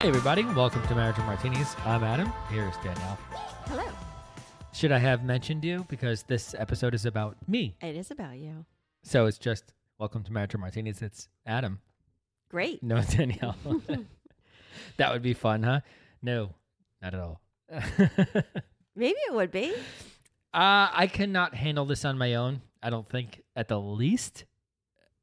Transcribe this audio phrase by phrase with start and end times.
[0.00, 1.74] Hey everybody, welcome to Marriage and Martinis.
[1.84, 2.32] I'm Adam.
[2.50, 3.18] Here's Danielle.
[3.66, 3.82] Hello.
[4.72, 7.74] Should I have mentioned you because this episode is about me?
[7.82, 8.64] It is about you.
[9.02, 11.02] So it's just welcome to Marriage and Martinis.
[11.02, 11.80] It's Adam,
[12.48, 12.80] Great.
[12.80, 13.56] no Danielle.
[14.98, 15.80] that would be fun, huh?
[16.22, 16.54] No,
[17.02, 17.40] not at all.
[17.72, 17.80] uh,
[18.94, 19.74] Maybe it would be.
[20.54, 22.62] I cannot handle this on my own.
[22.84, 24.44] I don't think, at the least.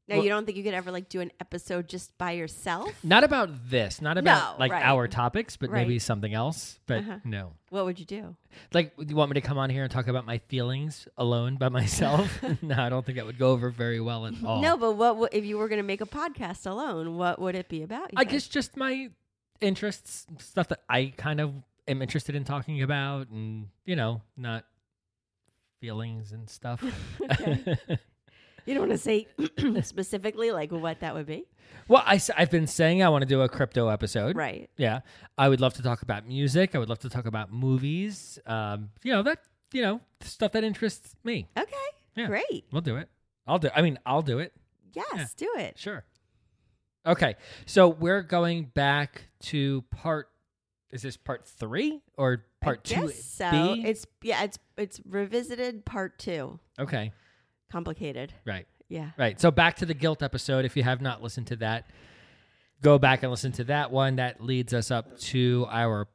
[0.08, 2.92] Now, Well- you don't think you could ever like do an episode just by yourself?
[3.04, 4.84] Not about this, not about No, like right.
[4.84, 6.78] our topics, but maybe something else.
[6.86, 7.18] But Uh-huh.
[7.24, 7.52] no.
[7.70, 8.36] What would you do?
[8.72, 11.56] Like, do you want me to come on here and talk about my feelings alone
[11.56, 12.40] by myself?
[12.62, 14.62] no, I don't think that would go over very well at all.
[14.62, 17.16] No, but what would- if you were going to make a podcast alone?
[17.16, 18.12] What would it be about?
[18.12, 18.30] you I think?
[18.30, 19.10] guess just my
[19.60, 21.52] interests, stuff that I kind of
[21.88, 24.64] am interested in talking about, and you know, not
[25.80, 26.84] feelings and stuff.
[28.66, 29.26] You don't want to say
[29.82, 31.46] specifically like what that would be,
[31.88, 34.36] well, I, have been saying I want to do a crypto episode.
[34.36, 34.68] right?
[34.76, 35.00] Yeah,
[35.38, 36.74] I would love to talk about music.
[36.74, 38.38] I would love to talk about movies.
[38.46, 39.38] Um, you know that
[39.72, 41.48] you know stuff that interests me.
[41.56, 41.72] Okay.
[42.16, 42.26] Yeah.
[42.26, 42.64] Great.
[42.72, 43.08] We'll do it.
[43.46, 43.68] I'll do.
[43.74, 44.52] I mean, I'll do it.
[44.94, 45.78] Yes, do it.
[45.78, 46.04] Sure.
[47.06, 50.28] Okay, so we're going back to part.
[50.90, 53.08] Is this part three or part I two?
[53.10, 53.84] so B?
[53.86, 56.58] it's yeah, it's it's revisited part two.
[56.80, 57.12] okay.
[57.70, 58.32] Complicated.
[58.44, 58.66] Right.
[58.88, 59.10] Yeah.
[59.18, 59.40] Right.
[59.40, 60.64] So back to the guilt episode.
[60.64, 61.86] If you have not listened to that,
[62.82, 64.16] go back and listen to that one.
[64.16, 66.08] That leads us up to our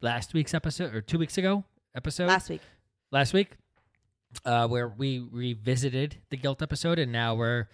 [0.00, 1.64] last week's episode or two weeks ago
[1.94, 2.26] episode.
[2.26, 2.62] Last week.
[3.10, 3.52] last week,
[4.44, 7.68] uh, where we revisited the guilt episode, and now we're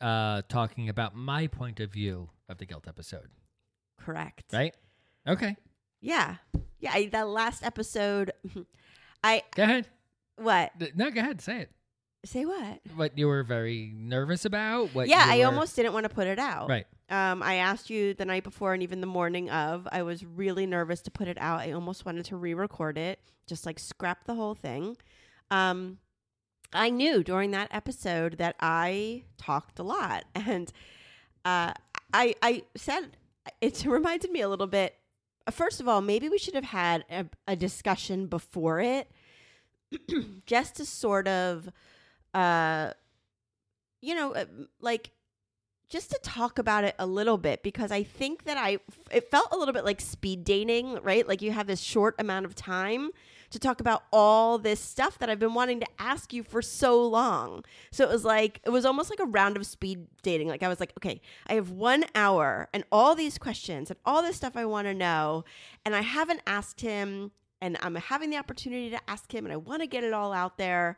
[0.00, 3.28] uh, talking about my point of view of the guilt episode.
[4.00, 4.44] Correct.
[4.52, 4.74] Right?
[5.26, 5.56] Okay.
[6.00, 6.36] Yeah.
[6.80, 6.92] Yeah.
[6.92, 8.32] I, that last episode,
[9.24, 9.86] I Go ahead.
[10.36, 11.40] what No, go ahead.
[11.40, 11.70] Say it.
[12.24, 12.80] Say what?
[12.96, 14.94] What you were very nervous about?
[14.94, 15.08] What?
[15.08, 16.68] yeah, I were- almost didn't want to put it out.
[16.68, 16.86] Right.
[17.10, 19.86] Um, I asked you the night before and even the morning of.
[19.92, 21.60] I was really nervous to put it out.
[21.60, 24.96] I almost wanted to re-record it, just like scrap the whole thing.
[25.50, 25.98] Um,
[26.72, 30.72] I knew during that episode that I talked a lot, and
[31.44, 31.72] uh,
[32.12, 33.16] I I said
[33.60, 34.96] it reminded me a little bit.
[35.50, 39.10] First of all, maybe we should have had a, a discussion before it,
[40.46, 41.68] just to sort of,
[42.34, 42.92] uh,
[44.00, 44.44] you know, uh,
[44.80, 45.10] like
[45.88, 48.78] just to talk about it a little bit because I think that I
[49.10, 51.26] it felt a little bit like speed dating, right?
[51.26, 53.10] Like you have this short amount of time
[53.50, 57.06] to talk about all this stuff that I've been wanting to ask you for so
[57.06, 57.64] long.
[57.92, 60.48] So it was like it was almost like a round of speed dating.
[60.48, 64.22] Like I was like, okay, I have 1 hour and all these questions and all
[64.22, 65.44] this stuff I want to know
[65.84, 67.30] and I haven't asked him
[67.60, 70.32] and I'm having the opportunity to ask him and I want to get it all
[70.32, 70.96] out there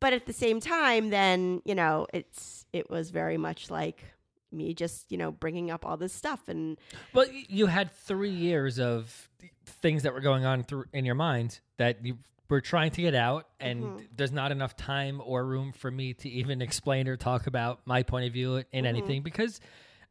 [0.00, 4.04] but at the same time then you know it's it was very much like
[4.50, 6.78] me just you know bringing up all this stuff and
[7.12, 9.28] Well, you had three years of
[9.66, 12.16] things that were going on through in your mind that you
[12.48, 14.06] were trying to get out, and Mhm.
[14.16, 18.02] there's not enough time or room for me to even explain or talk about my
[18.02, 18.88] point of view in Mhm.
[18.88, 19.60] anything because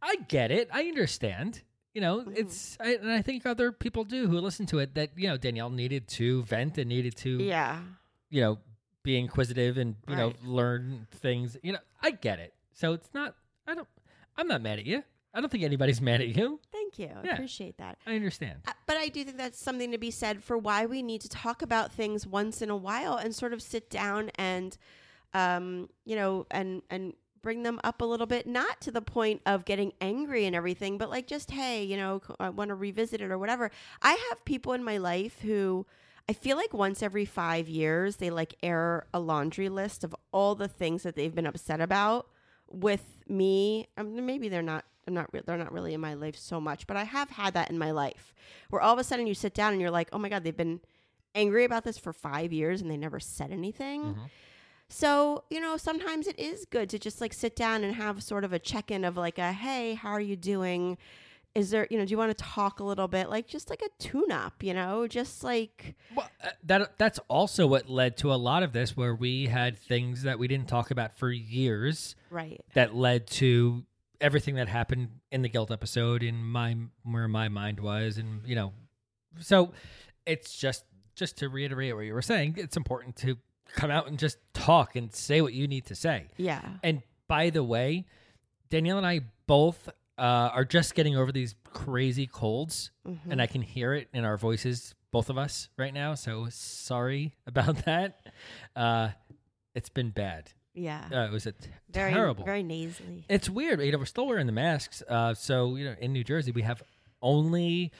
[0.03, 1.63] I get it, I understand.
[1.95, 2.37] You know, Mhm.
[2.37, 5.37] it's I, and I think other people do who listen to it that you know
[5.37, 7.81] Danielle needed to vent and needed to yeah
[8.29, 8.59] you know
[9.07, 10.43] be inquisitive and you know Right.
[10.43, 11.55] learn things.
[11.63, 12.53] You know, I get it.
[12.73, 13.35] So it's not.
[13.65, 13.87] I don't.
[14.35, 15.03] I'm not mad at you.
[15.33, 16.59] I don't think anybody's mad at you.
[16.71, 17.09] Thank you.
[17.15, 17.33] I Yeah.
[17.33, 17.97] appreciate that.
[18.05, 18.59] I understand.
[18.67, 21.29] Uh, But I do think that's something to be said for why we need to
[21.29, 24.77] talk about things once in a while and sort of sit down and,
[25.33, 29.41] um, you know, and and bring them up a little bit, not to the point
[29.45, 33.21] of getting angry and everything, but like just hey, you know, I want to revisit
[33.21, 33.71] it or whatever.
[34.01, 35.85] I have people in my life who.
[36.29, 40.55] I feel like once every five years, they like air a laundry list of all
[40.55, 42.27] the things that they've been upset about
[42.69, 43.87] with me.
[43.97, 44.83] I mean, maybe they're not.
[45.07, 45.29] I'm not.
[45.31, 47.77] Re- they're not really in my life so much, but I have had that in
[47.77, 48.33] my life,
[48.69, 50.55] where all of a sudden you sit down and you're like, "Oh my god, they've
[50.55, 50.81] been
[51.33, 54.29] angry about this for five years and they never said anything." Mhm.
[54.89, 58.43] So you know, sometimes it is good to just like sit down and have sort
[58.43, 60.97] of a check in of like a, "Hey, how are you doing?"
[61.57, 63.31] Is there, you know, do you want to talk a little bit?
[63.31, 67.65] Like just like a tune up, you know, just like Well, uh, that that's also
[67.65, 70.91] what led to a lot of this, where we had things that we didn't talk
[70.91, 73.83] about for years right, that led to
[74.21, 78.53] everything that happened in the guilt episode, in my where my mind was, and you
[78.53, 78.73] know,
[79.39, 79.73] so
[80.27, 82.53] it's just just to reiterate what you were saying.
[82.57, 83.35] It's important to
[83.73, 86.27] come out and just talk and say what you need to say.
[86.37, 88.05] yeah, And by the way,
[88.69, 93.19] Danielle and I both uh, are just getting over these crazy colds, Mhm.
[93.29, 96.15] and I can hear it in our voices, both of us right now.
[96.15, 98.25] So sorry about that.
[98.75, 99.09] Uh,
[99.75, 100.51] it's been bad.
[100.73, 102.45] yeah, Uh, it was a t- very terrible.
[102.45, 103.25] very nasally.
[103.29, 103.81] It's weird.
[103.81, 105.01] You know, we're still wearing the masks.
[105.07, 106.81] Uh, so you know, in New Jersey, we have
[107.21, 107.91] only.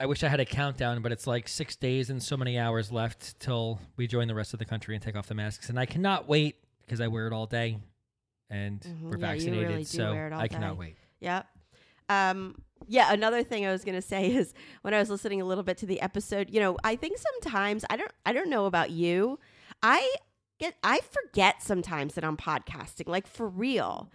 [0.00, 2.90] I wish I had a countdown, but it's like six days and so many hours
[2.90, 5.68] left till we join the rest of the country and take off the masks.
[5.70, 7.78] And I cannot wait because I wear it all day,
[8.54, 9.00] and Mhm.
[9.02, 10.78] we're Yeah, vaccinated, really so wear it all I cannot day.
[10.78, 10.96] wait.
[11.20, 11.46] Yep.
[12.08, 15.64] Um, yeah, another thing I was gonna say is when I was listening a little
[15.64, 18.90] bit to the episode, you know, I think sometimes I don't I don't know about
[18.90, 19.38] you.
[19.82, 20.14] I
[20.58, 24.10] get I forget sometimes that I'm podcasting, like for real.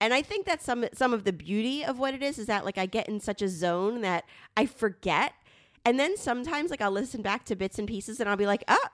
[0.00, 2.64] And I think that's some some of the beauty of what it is is that
[2.64, 4.24] like I get in such a zone that
[4.56, 5.32] I forget.
[5.84, 8.64] And then sometimes like I'll listen back to bits and pieces and I'll be like,
[8.68, 8.88] oh,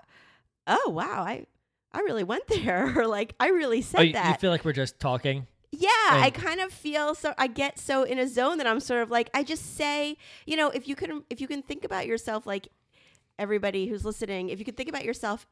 [0.67, 1.47] oh wow, I
[1.93, 4.29] I really went there or like I really said Oh, you, that.
[4.29, 5.47] you feel like we're just talking?
[5.73, 9.03] Yeah, I kind of feel so I get so in a zone that I'm sort
[9.03, 12.07] of like I just say, you know, if you can if you can think about
[12.07, 12.69] yourself like
[13.39, 15.47] everybody who's listening, if you could think about yourself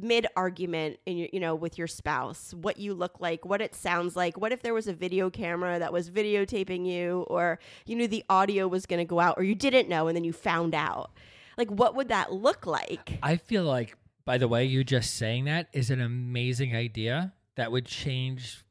[0.00, 3.74] mid argument in your you know with your spouse, what you look like, what it
[3.74, 7.96] sounds like, what if there was a video camera that was videotaping you or you
[7.96, 10.32] knew the audio was going to go out or you didn't know and then you
[10.32, 11.10] found out.
[11.56, 13.18] Like what would that look like?
[13.24, 13.96] I feel like,
[14.28, 18.62] by the way, you just saying that is an amazing idea that would change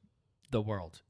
[0.51, 1.01] the world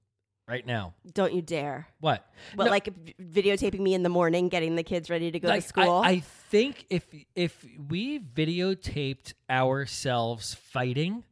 [0.48, 0.94] right now.
[1.14, 1.88] Don't you dare.
[2.00, 2.26] What?
[2.56, 2.70] But No.
[2.72, 2.88] like
[3.22, 5.92] videotaping me in the morning getting the kids ready to go Like, to school.
[6.02, 7.06] I, I think if
[7.36, 11.26] if we videotaped ourselves fighting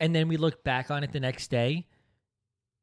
[0.00, 1.86] and then we look back on it the next day,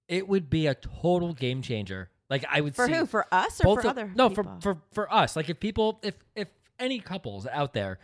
[0.07, 2.11] it would be a total game changer.
[2.29, 3.07] Like I would For who?
[3.07, 4.11] For us or for of- other?
[4.15, 4.43] no people?
[4.43, 5.35] for for for us.
[5.35, 6.47] Like if people if if
[6.77, 7.97] any couples out there,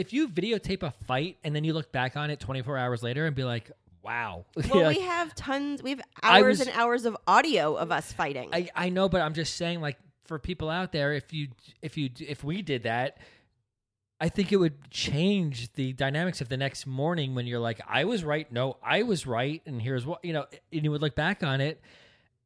[0.00, 3.26] if you videotape a fight and then you look back on it 24 hours later
[3.26, 3.70] and be like,
[4.02, 4.44] wow.
[4.70, 5.82] Well, Like, we have tons.
[5.82, 8.50] We have hours was- and hours of audio of us fighting.
[8.52, 11.48] I, I know, but I'm just saying, like, for people out there, if you
[11.82, 13.18] if you if we did that,
[14.20, 18.04] I think it would change the dynamics of the next morning when you're like, I
[18.04, 21.16] was right, no, I was right, and here's what you know, and you would look
[21.16, 21.80] back on it.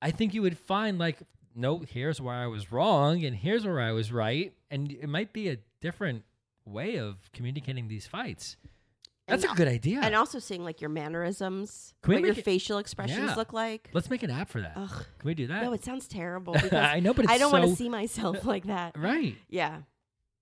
[0.01, 1.19] I think you would find like,
[1.55, 5.33] no, here's where I was wrong, and here's where I was right, and it might
[5.35, 6.23] be a different
[6.65, 8.57] way of communicating these fights.
[9.27, 10.01] That's And- a good idea.
[10.03, 13.35] and also seeing like your mannerisms, Can we what your it- facial expressions Yeah.
[13.35, 13.89] look like.
[13.95, 14.73] Let's make an app for that.
[14.77, 14.91] Ugh.
[15.19, 15.63] Can we do that?
[15.63, 18.67] No, it sounds terrible I know, but it's I don't want to see myself like
[18.67, 18.99] that.
[18.99, 19.37] right.
[19.49, 19.83] Yeah.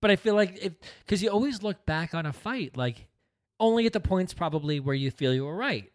[0.01, 3.07] But I feel like if because you always look back on a fight like
[3.59, 5.89] only at the points probably where you feel you were right.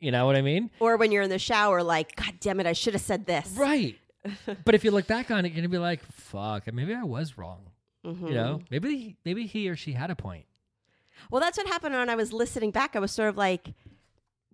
[0.00, 0.70] You know what I mean?
[0.80, 3.54] Or when you're in the shower, like, God damn it, I should have said this.
[3.56, 3.96] Right.
[4.64, 7.38] but if you look back on it, you're gonna be like, "Fuck, maybe I was
[7.38, 7.66] wrong."
[8.04, 8.28] Mhm.
[8.28, 10.44] You know, maybe maybe he or she had a point.
[11.30, 12.96] Well, that's what happened when I was listening back.
[12.96, 13.74] I was sort of like,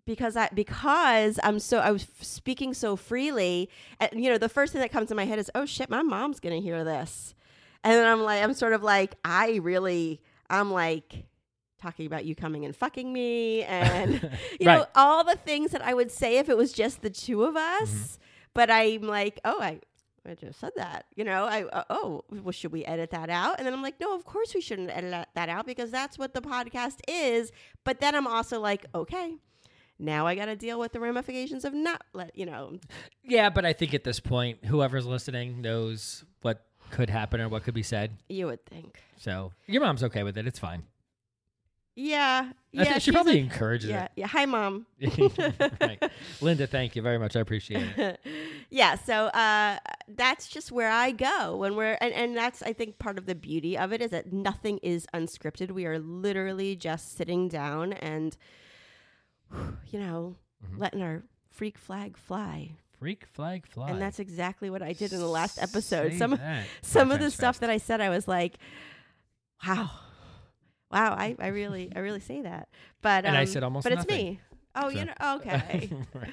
[0.05, 4.73] because I because I'm so I was speaking so freely, and you know, the first
[4.73, 7.35] thing that comes to my head is, oh shit, my mom's gonna hear this,
[7.85, 11.25] and then I'm like, I'm sort of like, I really, I'm like
[11.81, 15.95] talking about you coming and fucking me, and you know, all the things that I
[15.95, 18.23] would say if it was just the two of us, Mm-hmm.
[18.53, 19.81] but I'm like, oh, I.
[20.27, 21.45] I just said that, you know.
[21.45, 23.57] I uh, oh, well, should we edit that out?
[23.59, 26.19] And then I'm like, no, of course we shouldn't edit that- that out because that's
[26.19, 27.51] what the podcast is.
[27.85, 29.37] But then I'm also like, okay,
[29.99, 32.79] now I got to deal with the ramifications of not let you know.
[33.23, 37.65] Yeah, but I think at this point, whoever's listening knows what could happen or what
[37.65, 38.17] could be said.
[38.29, 40.47] You would think, So your mom's okay with it.
[40.47, 40.85] It's fine.
[42.01, 42.53] Yeah.
[42.71, 42.99] Yeah.
[42.99, 44.07] she probably encourages yeah.
[44.15, 44.29] Yeah.
[44.29, 44.87] Hi, mom.
[45.81, 46.01] right.
[46.41, 47.35] Linda, thank you very much.
[47.35, 48.21] I appreciate it.
[48.71, 49.79] yeah so uh
[50.09, 53.35] that's just where i go when we're and, and that's i think part of the
[53.35, 58.37] beauty of it is that nothing is unscripted we are literally just sitting down and
[59.91, 60.79] you know Mhm.
[60.81, 63.89] letting our freak flag fly Freak flag fly.
[63.91, 66.67] and that's exactly what i did in the last episode Say some that.
[66.83, 68.59] some of the stuff that i said i was like
[69.67, 69.89] wow
[70.91, 72.69] wow i, I really i really say that
[73.03, 74.17] but And I um, said almost but nothing.
[74.17, 74.41] it's me
[74.75, 76.31] oh So- you know okay Right.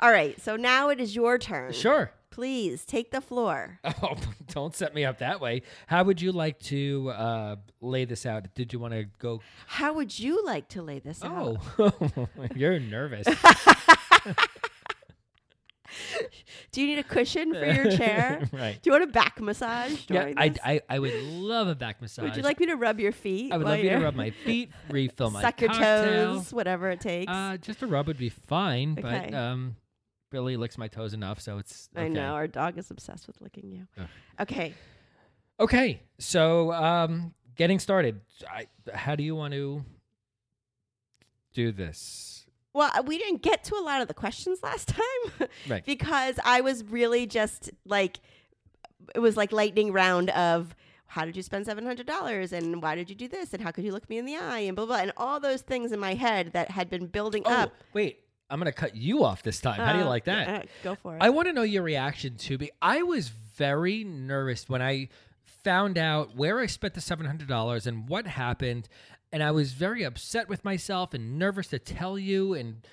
[0.00, 2.12] all right so now it is your turn Sure.
[2.30, 4.14] please take the floor Oh,
[4.48, 5.62] don't set me up that way.
[5.86, 8.54] How would you like to uh, lay this out?
[8.54, 9.40] Did you want to go?
[9.66, 11.56] How would you like to lay this out?
[11.78, 13.26] Oh, you're nervous.
[16.72, 18.48] Do you need a cushion for your chair?
[18.52, 18.78] right.
[18.82, 20.54] Do you want a back massage Yeah, I.
[20.64, 22.24] I, I would love a back massage.
[22.24, 23.52] would you like me to rub your feet?
[23.52, 26.34] I would love you to rub my feet, refill my suck your cocktail.
[26.36, 27.30] toes, whatever it takes.
[27.30, 29.28] Uh, just a rub would be fine, Okay.
[29.30, 29.76] but um,
[30.30, 31.88] Billy licks my toes enough, so it's.
[31.96, 32.06] Okay.
[32.06, 33.86] I know our dog is obsessed with licking you.
[33.98, 34.06] Ugh.
[34.40, 34.74] Okay,
[35.60, 38.20] Okay, so um, getting started.
[38.50, 39.84] I, how do you want to
[41.52, 42.41] do this?
[42.74, 44.88] Well, uh, we didn't get to a lot of the questions last
[45.40, 45.84] time, Right.
[45.84, 48.18] Because I was really just like,
[49.14, 50.74] it was like lightning round of.
[51.06, 53.70] How did you spend seven hundred dollars, and why did you do this, and how
[53.70, 56.00] could you look me in the eye, and blah blah, and all those things in
[56.00, 57.74] my head that had been building Oh, up.
[57.92, 58.20] wait.
[58.48, 59.78] I'm going to cut you off this time.
[59.80, 60.48] How do you Uh, like that?
[60.48, 61.22] uh, go for it.
[61.22, 62.70] I want to know your reaction to me.
[62.82, 65.08] I was very nervous when I
[65.44, 68.88] found out where I spent the $700 and what happened.
[69.32, 72.54] And I was very upset with myself and nervous to tell you.
[72.54, 72.86] And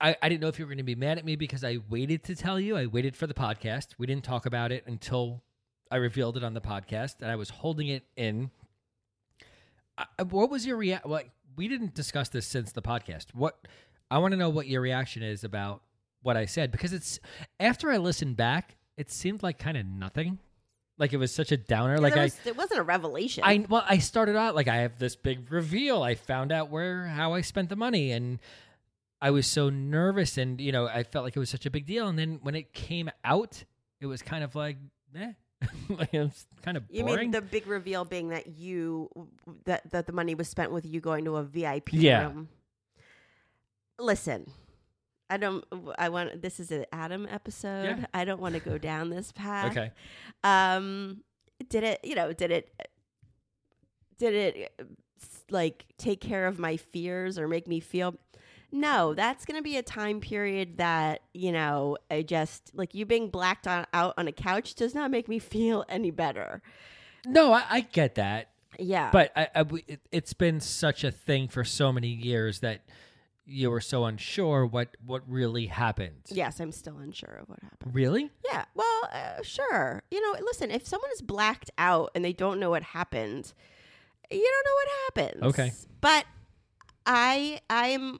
[0.00, 1.78] I, I didn't know if you were going to be mad at me because I
[1.88, 2.76] waited to tell you.
[2.76, 3.88] I waited for the podcast.
[3.98, 5.42] We didn't talk about it until
[5.90, 7.16] I revealed it on the podcast.
[7.22, 8.50] And I was holding it in.
[9.96, 11.10] I, what was your reaction?
[11.10, 13.34] Like, we didn't discuss this since the podcast.
[13.34, 13.66] What
[14.10, 15.82] I want to know what your reaction is about
[16.22, 17.20] what I said because it's
[17.58, 20.38] after I listened back, it seemed like kind of nothing.
[20.98, 21.98] Like it was such a downer.
[21.98, 23.44] Like there I, it wasn't a revelation.
[23.44, 26.02] I well, I started out like I have this big reveal.
[26.02, 28.38] I found out where how I spent the money, and
[29.20, 31.86] I was so nervous, and you know, I felt like it was such a big
[31.86, 32.08] deal.
[32.08, 33.62] And then when it came out,
[34.00, 34.78] it was kind of like,
[35.14, 35.32] eh,
[35.90, 39.10] like it was kind of you mean the big reveal being that you
[39.64, 42.24] that that the money was spent with you going to a VIP Yeah.
[42.24, 42.48] room?
[43.98, 44.50] Listen,
[45.28, 45.64] I don't.
[45.98, 46.40] I want.
[46.42, 47.98] This is an Adam episode.
[47.98, 48.06] Yeah.
[48.14, 49.72] I don't want to go down this path.
[49.72, 49.90] okay,
[50.44, 51.22] Um,
[51.68, 52.00] did it?
[52.04, 52.72] You know, did it?
[54.18, 54.80] Did it
[55.50, 58.14] like take care of my fears or make me feel?
[58.72, 61.96] No, that's going to be a time period that you know.
[62.10, 65.38] I just like you being blacked on, out on a couch does not make me
[65.54, 66.62] feel any better.
[67.26, 68.50] no, I, I get that.
[68.78, 69.64] Yeah, but I, I
[70.12, 72.82] it's been such a thing for so many years that
[73.46, 76.22] you were so unsure what what really happened.
[76.28, 77.94] yes, I'm still unsure of what happened.
[77.94, 78.30] Really?
[78.44, 80.02] Yeah, well, uh, sure.
[80.10, 83.52] You know, listen, if someone is blacked out and they don't know what happened,
[84.30, 84.88] you don't know what
[85.38, 85.42] happens.
[85.54, 85.72] Okay.
[86.00, 86.24] But
[87.06, 88.18] I I'm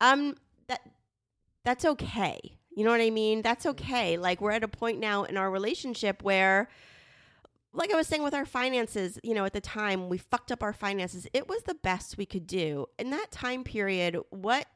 [0.00, 0.36] I'm
[0.68, 0.80] that
[1.64, 2.58] that's okay.
[2.74, 3.42] You know what I mean?
[3.42, 4.16] That's okay.
[4.16, 6.68] Like we're at a point now in our relationship where
[7.74, 10.62] like I was saying with our finances, you know, at the time we fucked up
[10.62, 11.26] our finances.
[11.32, 12.86] It was the best we could do.
[12.98, 14.66] In that time period, what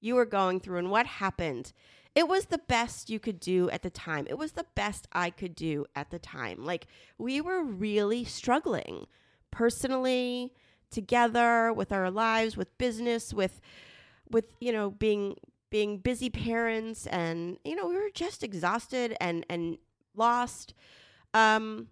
[0.00, 1.72] you were going through and what happened,
[2.14, 4.26] it was the best you could do at the time.
[4.28, 6.64] It was the best I could do at the time.
[6.64, 9.06] Like we were really struggling
[9.50, 10.52] personally,
[10.90, 13.60] together, with our lives, with business, with
[14.30, 15.36] with, you know, being
[15.70, 19.78] being busy parents and you know, we were just exhausted and and
[20.16, 20.74] lost.
[21.32, 21.88] Um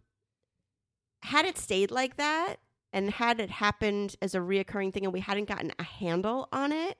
[1.26, 2.56] had it stayed like that
[2.92, 6.70] and had it happened as a reoccurring thing and we hadn't gotten a handle on
[6.70, 6.96] it,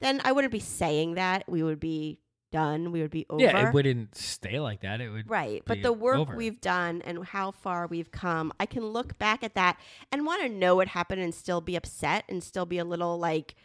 [0.00, 1.44] then I wouldn't be saying that.
[1.46, 2.20] We would be
[2.50, 2.90] done.
[2.90, 3.42] We would be over.
[3.42, 5.00] Yeah, it wouldn't stay like that.
[5.02, 5.28] It would.
[5.28, 5.62] Right.
[5.66, 6.36] But the work over.
[6.36, 9.78] we've done and how far we've come, I can look back at that
[10.10, 13.18] and want to know what happened and still be upset and still be a little
[13.18, 13.56] like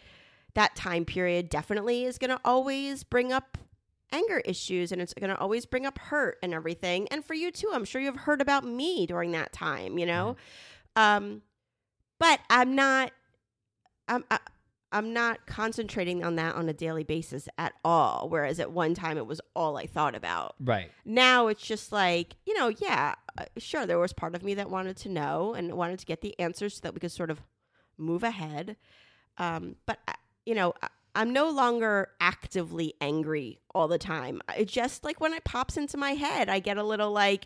[0.55, 3.57] that time period definitely is going to always bring up
[4.11, 7.07] anger issues and it's going to always bring up hurt and everything.
[7.09, 10.35] And for you too, I'm sure you've heard about me during that time, you know?
[10.95, 11.41] Um
[12.19, 13.11] but I'm not
[14.07, 14.39] I'm I,
[14.91, 19.17] I'm not concentrating on that on a daily basis at all whereas at one time
[19.17, 20.91] it was all I thought about Right.
[21.05, 24.69] now it's just like you know yeah uh, sure there was part of me that
[24.71, 27.39] wanted to know and wanted to get the answers so that we could sort of
[27.97, 28.75] move ahead
[29.37, 30.87] um, but I- you know I,
[31.19, 35.97] i'm no longer actively angry all the time it just like when it pops into
[35.97, 37.45] my head i get a little like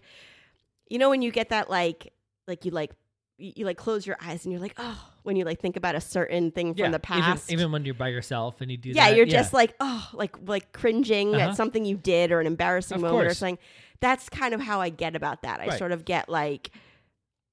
[0.90, 2.14] you know when you get that like
[2.48, 2.92] like you like
[3.38, 5.96] you, you like close your eyes and you're like oh when you like think about
[5.96, 7.50] a certain thing from the past.
[7.50, 9.16] Even, even when you're by yourself and you do yeah, that.
[9.16, 11.52] you're just like, oh, like like cringing Uh-huh.
[11.52, 13.58] at something you did or an embarrassing Of moment or something.
[14.02, 15.62] That's kind of how I get about that.
[15.62, 15.80] I Right.
[15.80, 16.72] sort of get like,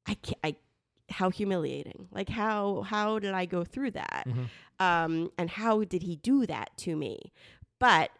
[0.04, 0.56] I can't, I,
[1.10, 2.08] how humiliating.
[2.10, 4.24] Like how how did I go through that?
[4.26, 4.48] Mhm.
[4.78, 7.32] Um, and how did he do that to me?
[7.78, 8.10] But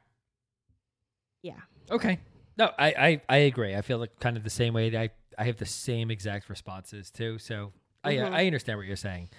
[1.43, 2.19] yeah, Okay.
[2.57, 3.75] No, I, I, I agree.
[3.75, 4.95] I feel like kind of the same way.
[4.97, 7.39] I, I have the same exact responses too.
[7.39, 7.73] So
[8.05, 8.33] I, Mhm.
[8.33, 9.31] I understand what you're saying.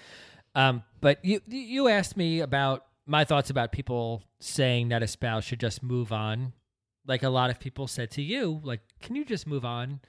[0.56, 5.44] Um, but you, you asked me about my thoughts about people saying that a spouse
[5.44, 6.54] should just move on.
[7.06, 10.00] Like a lot of people said to you, like, can you just move on?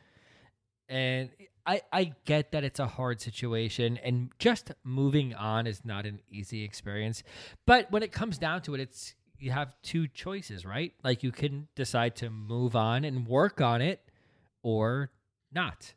[0.89, 1.31] And
[1.65, 6.21] I, I get that it's a hard situation and just moving on is not an
[6.29, 7.23] easy experience.
[7.67, 10.93] But when it comes down to it, it's you have two choices, right?
[11.05, 14.01] Like you can decide to move on and work on it
[14.63, 15.11] or
[15.53, 15.95] not.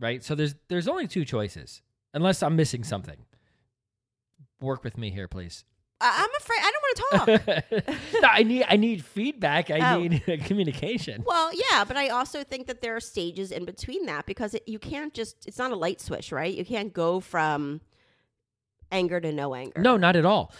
[0.00, 0.24] Right?
[0.24, 1.82] So there's there's only two choices.
[2.12, 3.16] Unless I'm missing something.
[4.60, 5.64] Work with me here, please.
[6.00, 6.60] I'm afraid
[7.12, 7.84] want to talk.
[8.22, 9.70] no, I need I need feedback.
[9.70, 10.00] I Oh.
[10.00, 11.22] need communication.
[11.26, 14.62] Well, yeah, but I also think that there are stages in between that because it,
[14.66, 16.52] you can't just, it's not a light switch, right?
[16.54, 17.80] You can't go from
[18.90, 19.80] anger to no anger.
[19.80, 20.52] No, not at all.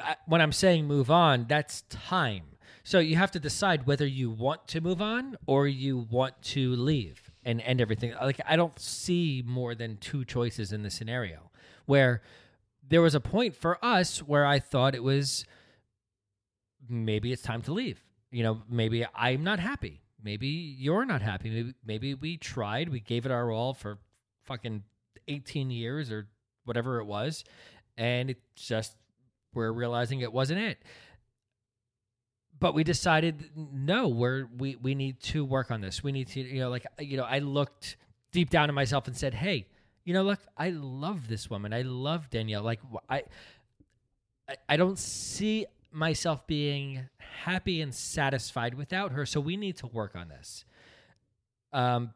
[0.00, 2.42] I, when I'm saying move on, that's time.
[2.86, 6.74] So you have to decide whether you want to move on or you want to
[6.76, 8.12] leave and end everything.
[8.20, 11.50] Like I don't see more than two choices in the scenario
[11.86, 12.22] where
[12.86, 15.46] there was a point for us where I thought it was
[16.88, 18.02] maybe it's time to leave.
[18.30, 20.00] You know, maybe I'm not happy.
[20.22, 21.50] Maybe you're not happy.
[21.50, 23.98] Maybe, maybe we tried, we gave it our all for
[24.44, 24.82] fucking
[25.28, 26.26] 18 years or
[26.64, 27.44] whatever it was,
[27.96, 28.96] and it just
[29.52, 30.82] we're realizing it wasn't it.
[32.58, 36.02] But we decided no, we're we we need to work on this.
[36.02, 37.96] We need to, you know, like you know, I looked
[38.32, 39.66] deep down in myself and said, "Hey,
[40.04, 41.72] you know, look, I love this woman.
[41.74, 42.62] I love Danielle.
[42.62, 43.24] Like I
[44.48, 49.24] I, I don't see myself being happy and satisfied without her.
[49.24, 50.64] So we need to work on this.
[51.72, 52.12] Um,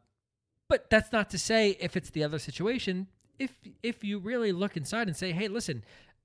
[0.68, 3.06] but that's not to say if it's the other situation,
[3.38, 3.52] if
[3.82, 5.84] if you really look inside and say, "Hey, listen,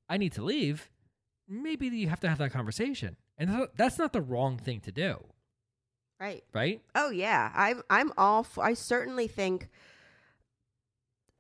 [0.10, 0.90] I need to leave,"
[1.48, 5.24] maybe you have to have that conversation, and that's not the wrong thing to do,
[6.20, 6.44] Right.
[6.54, 6.82] right?
[6.96, 8.46] Oh yeah, I'm I'm all.
[8.58, 9.70] I certainly think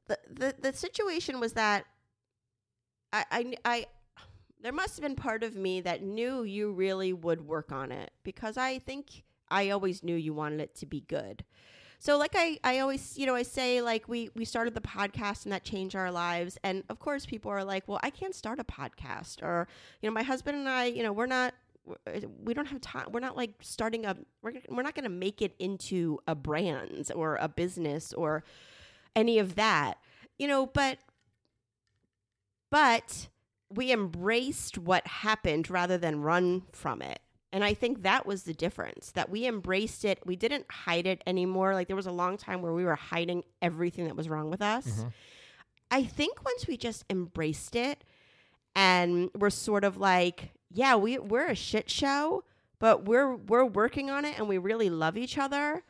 [0.07, 1.85] the the the situation was that
[3.11, 3.85] I I I
[4.63, 8.11] there must have been part of me that knew you really would work on it
[8.23, 11.43] because I think I always knew you wanted it to be good.
[11.99, 15.43] So like I, I always you know I say like we we started the podcast
[15.43, 18.59] and that changed our lives and of course people are like well I can't start
[18.59, 19.67] a podcast or
[20.01, 21.53] you know my husband and I you know we're not
[22.07, 25.09] uh, we don't have time we're not like starting a we're, we're not going to
[25.09, 28.43] make it into a brand or a business or
[29.15, 29.97] any of that
[30.37, 30.97] you know but
[32.69, 33.29] but
[33.75, 37.19] we embraced what happened rather than run from it.
[37.51, 40.19] And i think that was the difference that we embraced it.
[40.25, 41.73] We didn't hide it anymore.
[41.75, 44.61] Like there was a long time where we were hiding everything that was wrong with
[44.61, 44.87] us.
[44.87, 45.11] Mhm.
[45.91, 48.03] i think once we just embraced it
[48.75, 52.43] and we're sort of like yeah we, we're a shit show
[52.79, 55.83] but we're we're working on it and we really love each other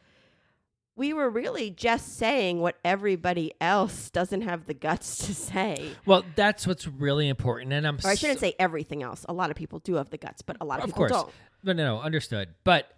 [0.96, 6.24] we were really just saying what everybody else doesn't have the guts to say Well,
[6.36, 7.98] that's what's really important, and I'm.
[8.04, 9.26] or I shouldn't say everything else.
[9.28, 11.12] A lot of people do have the guts, but a lot of, Of people course.
[11.12, 11.32] don't.
[11.64, 12.50] No, no, no, understood.
[12.64, 12.90] But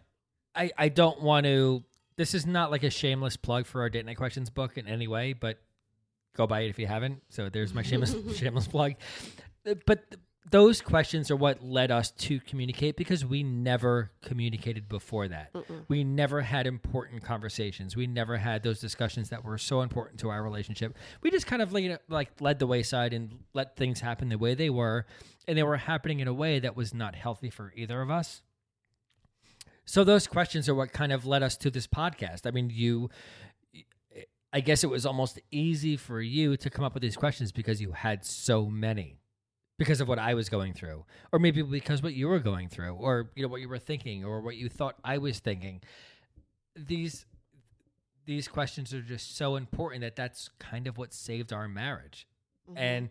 [0.55, 1.83] I, I don't want to.
[2.17, 5.07] This is not like a shameless plug for our date night questions book in any
[5.07, 5.59] way, but
[6.35, 7.21] go buy it if you haven't.
[7.29, 8.93] So there's my shameless shameless plug.
[9.69, 10.03] Uh, But
[10.51, 15.51] those questions are what led us to communicate because we never communicated before that.
[15.87, 17.95] We never had important conversations.
[17.95, 20.95] We never had those discussions that were so important to our relationship.
[21.21, 24.29] We just kind of like, you know, like led the wayside and let things happen
[24.29, 25.07] the way they were,
[25.47, 28.41] and they were happening in a way that was not healthy for either of us.
[29.85, 32.45] So those questions are what kind of led us to this podcast.
[32.45, 33.09] I mean, you
[34.53, 37.81] I guess it was almost easy for you to come up with these questions because
[37.81, 39.17] you had so many.
[39.77, 42.93] Because of what I was going through, or maybe because what you were going through,
[42.93, 45.81] or you know what you were thinking, or what you thought I was thinking.
[46.77, 47.25] These
[48.25, 52.27] these questions are just so important that that's kind of what saved our marriage.
[52.69, 52.77] Mm-hmm.
[52.77, 53.09] And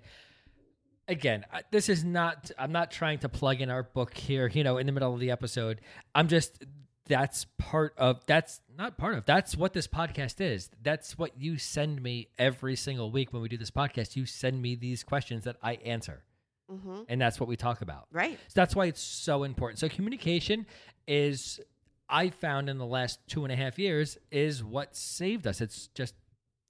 [1.09, 4.79] again, this is not, I'm not trying to plug in our book here, you know,
[4.79, 5.81] in the middle of the episode.
[6.15, 6.65] I'm just,
[7.07, 10.71] that's part of, that's not part of, that's what this podcast is.
[10.83, 14.17] That's what you send me every single week when we do this podcast.
[14.17, 16.25] You send me these questions that I answer.
[16.71, 17.03] Mm-hmm.
[17.09, 18.07] And that's what we talk about.
[18.11, 18.39] Right.
[18.49, 19.79] So that's why it's so important.
[19.79, 20.67] So communication
[21.07, 21.61] is,
[22.09, 25.61] I found in the last two and a half years, is what saved us.
[25.61, 26.15] It's just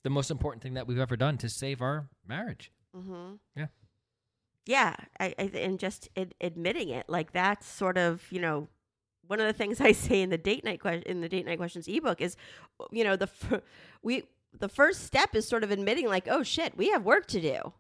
[0.02, 2.72] the most important thing that we've ever done to save our marriage.
[2.96, 3.34] Mm-hmm.
[3.56, 3.66] Yeah.
[4.66, 8.68] Yeah, I, I and just ad- admitting it, like that's sort of you know
[9.26, 11.58] one of the things I say in the date night question in the date night
[11.58, 12.36] questions ebook is,
[12.90, 13.60] you know, the f-
[14.02, 14.24] we
[14.58, 17.72] the first step is sort of admitting like, oh shit, we have work to do,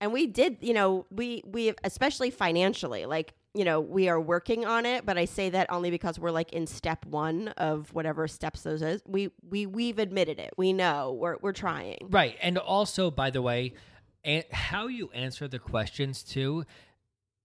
[0.00, 4.66] and we did, you know, we we especially financially, like you know, we are working
[4.66, 8.28] on it, but I say that only because we're like in step one of whatever
[8.28, 9.02] steps those is.
[9.06, 10.52] We we we've admitted it.
[10.56, 11.98] We know we're we're trying.
[12.10, 12.36] Right.
[12.40, 13.74] And also, by the way,
[14.22, 16.64] and how you answer the questions too.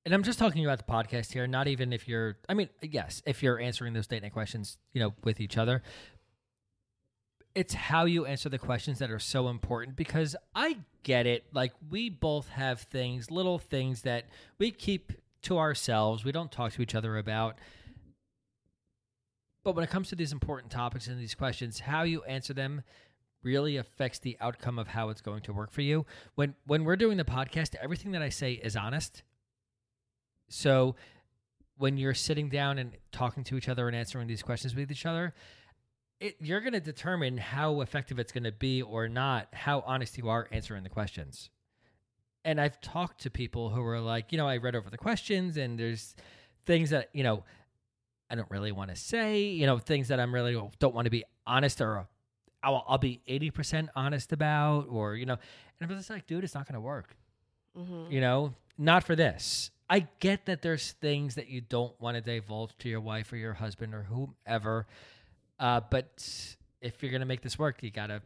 [0.06, 3.24] And I'm just talking about the podcast here, not even if you're, I mean, yes,
[3.26, 5.82] if you're answering those date night questions, you know, with each other.
[7.56, 11.46] It's how you answer the questions that are so important because I get it.
[11.54, 14.26] Like, we both have things, little things that
[14.58, 15.14] we keep
[15.44, 17.58] to ourselves, we don't talk to each other about.
[19.64, 22.84] But when it comes to these important topics and these questions, how you answer them
[23.44, 26.06] really affects the outcome of how it's going to work for you.
[26.36, 29.24] When when we're doing the podcast, everything that I say is honest.
[30.50, 30.96] So
[31.78, 35.06] when you're sitting down and talking to each other and answering these questions with each
[35.06, 35.34] other,
[36.20, 40.18] it, you're going to determine how effective it's going to be or not, how honest
[40.18, 41.50] you are answering the questions.
[42.46, 45.58] And I've talked to people who are like, you know, I read over the questions
[45.58, 46.16] and there's
[46.66, 47.44] things that, you know,
[48.30, 51.12] I don't really want to say, you know, things that I'm really don't want to
[51.12, 52.08] be honest or
[52.64, 56.56] I'll, I'll be 80% honest about, or, you know, and I'm just like, dude, it's
[56.56, 57.16] not going to work.
[57.78, 58.12] Mm-hmm.
[58.12, 59.72] You know, not for this.
[59.90, 63.38] I get that there's things that you don't want to divulge to your wife or
[63.38, 64.88] your husband or whomever.
[65.64, 68.22] Uh, but if you're going to make this work, you got to,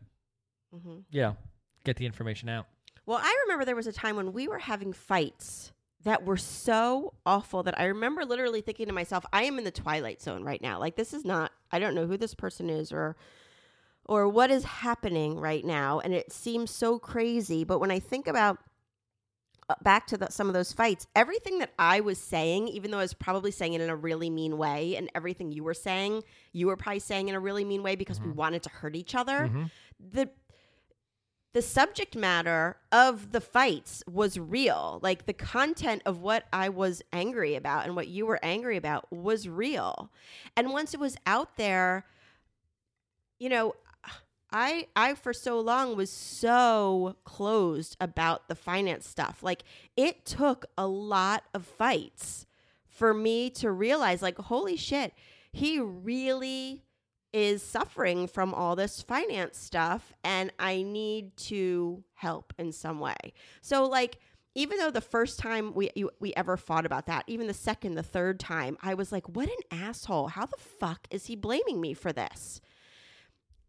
[0.75, 0.97] Mm-hmm.
[1.11, 1.37] you know,
[1.85, 2.65] get the information out.
[3.05, 5.71] Well, I remember there was a time when we were having fights
[6.03, 9.71] that were so awful that I remember literally thinking to myself, I am in the
[9.71, 10.77] twilight zone right now.
[10.79, 13.15] Like this is not I don't know who this person is or
[14.05, 18.27] or what is happening right now and it seems so crazy, but when I think
[18.27, 18.57] about
[19.83, 23.01] back to the, some of those fights, everything that I was saying, even though I
[23.01, 26.67] was probably saying it in a really mean way, and everything you were saying, you
[26.67, 29.49] were probably saying in a really mean way because we wanted to hurt each other.
[29.49, 29.71] Mhm.
[29.99, 30.29] The
[31.53, 34.99] the subject matter of the fights was real.
[35.01, 39.11] Like the content of what I was angry about and what you were angry about
[39.11, 40.11] was real.
[40.55, 42.05] And once it was out there,
[43.39, 43.73] you know,
[44.51, 49.43] I I for so long was so closed about the finance stuff.
[49.43, 49.63] Like
[49.95, 52.45] it took a lot of fights
[52.87, 55.13] for me to realize like holy shit,
[55.51, 56.83] he really
[57.33, 63.33] is suffering from all this finance stuff and I need to help in some way.
[63.61, 64.19] So like
[64.55, 67.93] even though the first time we you, we ever fought about that, even the second,
[67.93, 70.29] the third time, I was like, "What an asshole!
[70.29, 72.59] How the fuck is he blaming me for this?"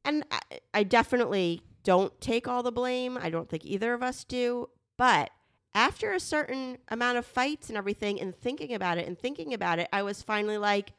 [0.05, 0.41] And I,
[0.75, 3.19] I definitely don't take all the blame.
[3.21, 4.69] I don't think either of us do.
[4.97, 5.31] But
[5.75, 9.79] after a certain amount of fights and everything, and thinking about it and thinking about
[9.79, 10.93] it, I was finally like,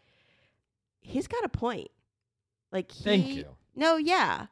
[1.01, 1.89] he's got a point.
[2.71, 3.45] Like, he, Thank you.
[3.75, 4.47] No, yeah.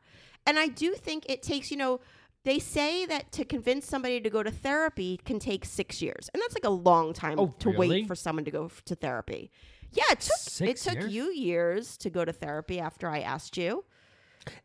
[0.46, 2.00] And I do think it takes, you know,
[2.44, 6.30] they say that to convince somebody to go to therapy can take six years.
[6.34, 7.90] And that's like a long time Oh, to really?
[7.90, 9.52] wait for someone to go f- to therapy.
[9.92, 11.14] Yeah, it took Six it took years?
[11.14, 13.84] you years to go to therapy after I asked you.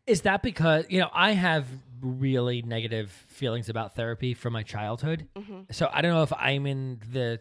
[0.07, 1.65] Is that because, you know, I have
[2.01, 5.27] really negative feelings about therapy from my childhood.
[5.35, 5.61] Mm-hmm.
[5.71, 7.39] So I don't know if I'm in the,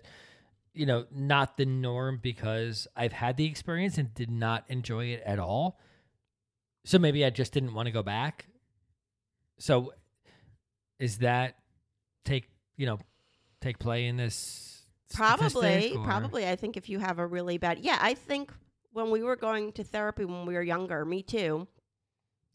[0.73, 5.23] you know, not the norm because I've had the experience and did not enjoy it
[5.27, 5.79] at all.
[6.85, 8.47] So maybe I just didn't want to go back.
[9.59, 9.93] So
[10.99, 11.57] is that
[12.25, 12.99] take, you know,
[13.61, 14.83] take play in this?
[15.15, 16.49] Probably, probably.
[16.49, 18.53] I think if you have a really bad, yeah, I think
[18.93, 21.69] when we were going to therapy when we were younger, me too.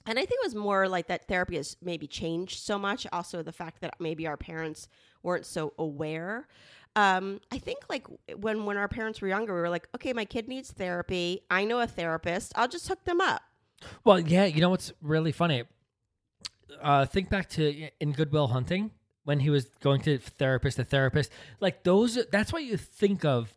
[0.07, 3.05] And I think it was more like that therapy has maybe changed so much.
[3.11, 4.87] Also, the fact that maybe our parents
[5.21, 6.47] weren't so aware.
[6.95, 10.25] Um, I think like when when our parents were younger, we were like, okay, my
[10.25, 11.41] kid needs therapy.
[11.51, 12.53] I know a therapist.
[12.55, 13.43] I'll just hook them up.
[14.03, 15.63] Well, yeah, you know what's really funny?
[16.81, 18.91] Uh, think back to in Good Will Hunting
[19.25, 21.31] when he was going to therapist to therapist.
[21.59, 23.53] Like those, that's what you think of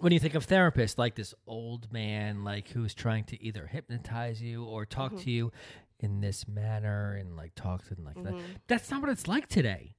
[0.00, 4.40] when you think of therapist, like this old man, like who's trying to either hypnotize
[4.42, 5.24] you or talk Mm-hmm.
[5.24, 5.52] to you
[6.00, 8.32] in this manner and like talk to them like that.
[8.34, 8.42] Mhm.
[8.68, 9.94] That's not what it's like today.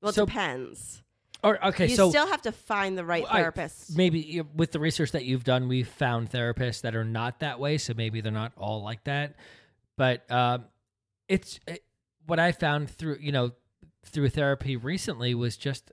[0.00, 1.02] Well, it depends.
[1.42, 3.96] Or okay, you so still have to find the right Well, I- therapist.
[3.96, 7.78] maybe with the research that you've done, we've found therapists that are not that way.
[7.78, 9.34] So maybe they're not all like that.
[9.96, 10.66] But um,
[11.28, 11.82] it's it,
[12.26, 13.52] what I found through you know
[14.04, 15.90] through therapy recently was just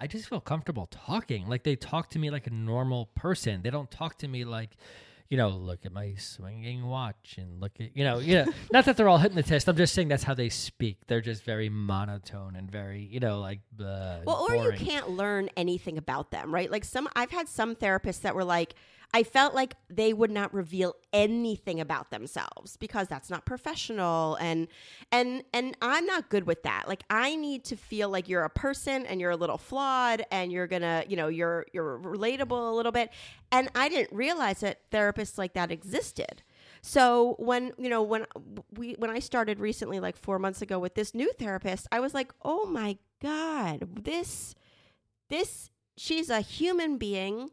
[0.00, 1.46] I just feel comfortable talking.
[1.46, 3.62] Like they talk to me like a normal person.
[3.62, 4.76] They don't talk to me like
[5.30, 8.84] you know, look at my swinging watch and look at, you know, you know, not
[8.84, 9.66] that they're all hypnotists.
[9.68, 10.98] I'm just saying that's how they speak.
[11.06, 14.78] They're just very monotone and very, you know, like, blah, Well, or boring.
[14.78, 16.70] you can't learn anything about them, right?
[16.70, 18.74] Like some I've had some therapists that were like
[19.14, 24.66] I felt like they would not reveal anything about themselves because that's not professional and
[25.12, 26.88] and and I'm not good with that.
[26.88, 30.50] Like I need to feel like you're a person and you're a little flawed and
[30.50, 33.10] you're going to, you know, you're you're relatable a little bit.
[33.52, 36.42] And I didn't realize that therapists like that existed.
[36.82, 38.26] So when you know when
[38.76, 42.14] we when I started recently, like four months ago, with this new therapist, I was
[42.14, 44.56] like, oh my god, this
[45.28, 47.50] this she's a human being.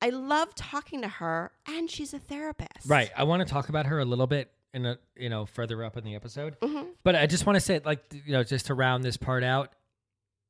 [0.00, 2.86] I love talking to her, and she's a therapist.
[2.88, 3.10] Right.
[3.16, 5.96] I want to talk about her a little bit in a, you know, further up
[5.96, 6.56] in the episode.
[6.62, 9.42] hmm But I just want to say, like, you know, just to round this part
[9.42, 9.72] out,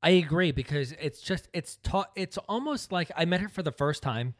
[0.03, 2.11] I agree because it's just it's taught.
[2.15, 4.35] It's almost like I met her for the first time,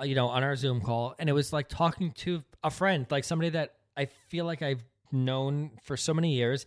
[0.00, 3.06] uh, you know, on our Zoom call, and it was like talking to a friend,
[3.10, 6.64] like somebody that I feel like I've known for so many years,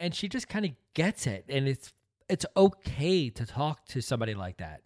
[0.00, 1.92] and she just kind of gets it, and it's
[2.28, 4.82] it's okay to talk to somebody like that.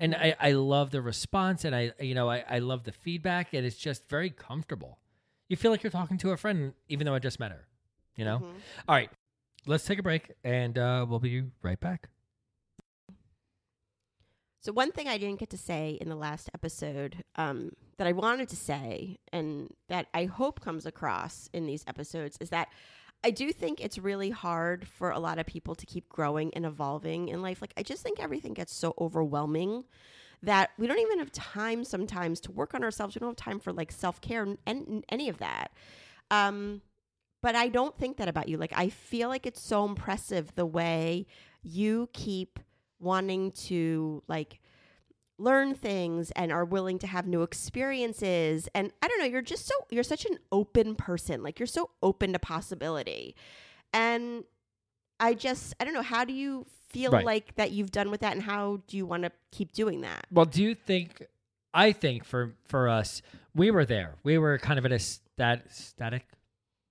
[0.00, 3.52] And I, I love the response, and I, you know, I, I love the feedback,
[3.52, 4.98] and it's just very comfortable.
[5.48, 7.66] You feel like you're talking to a friend, even though I just met her.
[8.16, 8.38] You know.
[8.38, 8.52] Mhm.
[8.88, 9.10] All right,
[9.66, 12.08] let's take a break, and uh, we'll be right back.
[14.62, 18.12] So one thing I didn't get to say in the last episode um, that I
[18.12, 22.68] wanted to say, and that I hope comes across in these episodes, is that
[23.22, 26.64] I do think it's really hard for a lot of people to keep growing and
[26.64, 27.60] evolving in life.
[27.60, 29.84] Like I just think everything gets so overwhelming
[30.42, 33.14] that we don't even have time sometimes to work on ourselves.
[33.14, 35.72] We don't have time for like self care and, and any of that.
[36.30, 36.80] Um,
[37.42, 38.56] but I don't think that about you.
[38.56, 41.26] Like I feel like it's so impressive the way
[41.62, 42.58] you keep
[42.98, 44.59] wanting to like
[45.40, 49.66] learn things and are willing to have new experiences and i don't know you're just
[49.66, 53.34] so you're such an open person like you're so open to possibility
[53.92, 54.44] and
[55.18, 57.24] i just i don't know how do you feel Right.
[57.24, 60.26] like that you've done with that and how do you want to keep doing that
[60.30, 61.24] Well, do you think?
[61.72, 63.22] I think for for us,
[63.54, 64.16] we were there.
[64.24, 66.24] We were kind of at a stat, static,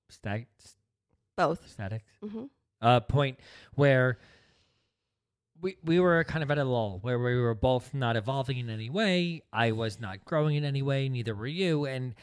[0.09, 0.47] static,
[1.35, 2.45] both static hmm
[2.81, 3.37] uh, point
[3.75, 4.17] where
[5.61, 8.69] we we were kind of at a lull where we were both not evolving in
[8.69, 9.43] any way.
[9.51, 11.09] I was not growing in any way.
[11.09, 11.85] Neither were you.
[11.85, 12.15] And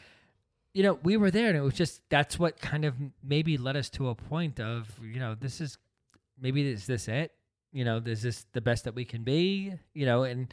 [0.74, 3.76] you know, we were there, and it was just that's what kind of maybe led
[3.76, 5.78] us to a point of you know, this is
[6.40, 7.32] maybe is this it?
[7.72, 9.72] You know, is this the best that we can be?
[9.94, 10.52] You know, and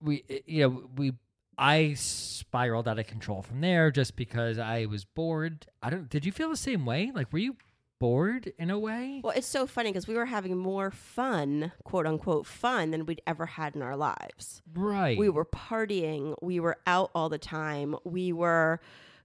[0.00, 1.12] we eh, you know we
[1.58, 5.66] I spiraled out of control from there just because I was bored.
[5.82, 6.08] I don't.
[6.08, 7.12] Did you feel the same way?
[7.14, 7.56] Like, were you
[7.98, 9.20] bored in a way?
[9.24, 13.22] well it's so funny because we were having more fun quote unquote fun than we'd
[13.26, 15.16] ever had in our lives Right.
[15.16, 16.34] We were partying.
[16.42, 17.96] We were out all the time.
[18.04, 18.80] We were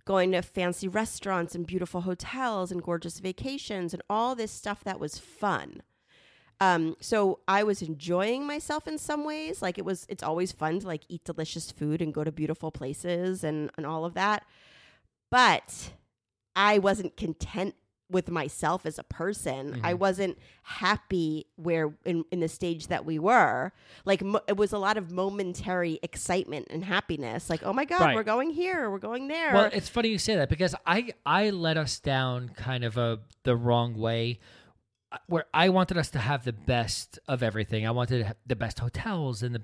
[0.05, 4.99] going to fancy restaurants and beautiful hotels and gorgeous vacations and all this stuff that
[4.99, 5.81] was fun.
[6.61, 9.61] Um, so I was enjoying myself in some ways.
[9.61, 12.71] Like it was, it's always fun to like eat delicious food and go to beautiful
[12.71, 14.45] places and, and all of that.
[15.29, 15.91] But
[16.55, 17.75] I wasn't content
[18.11, 19.79] with myself as a person.
[19.83, 19.99] I Mhm.
[19.99, 23.71] wasn't happy where in, in the stage that we were.
[24.05, 27.49] Like mo- it was a lot of momentary excitement and happiness.
[27.49, 28.15] Like, oh my god, Right.
[28.15, 29.53] we're going here, we're going there.
[29.53, 33.19] Well, it's funny you say that because I I let us down kind of a
[33.43, 34.39] the wrong way.
[35.13, 37.85] uh, Where I wanted us to have the best of everything.
[37.85, 39.59] I wanted the best hotels and the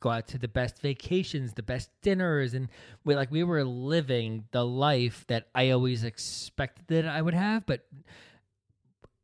[0.00, 2.68] go out to the best vacations, the best dinners, and
[3.04, 7.66] we like we were living the life that I always expected that I would have,
[7.66, 7.86] but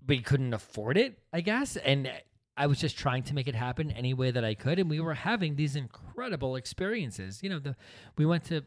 [0.07, 1.77] we couldn't afford it, I guess.
[1.77, 2.11] And
[2.57, 5.01] I was just trying to make it happen any way that I could, and we
[5.01, 7.43] were having these incredible experiences.
[7.43, 7.77] You know, the
[8.17, 8.65] we went to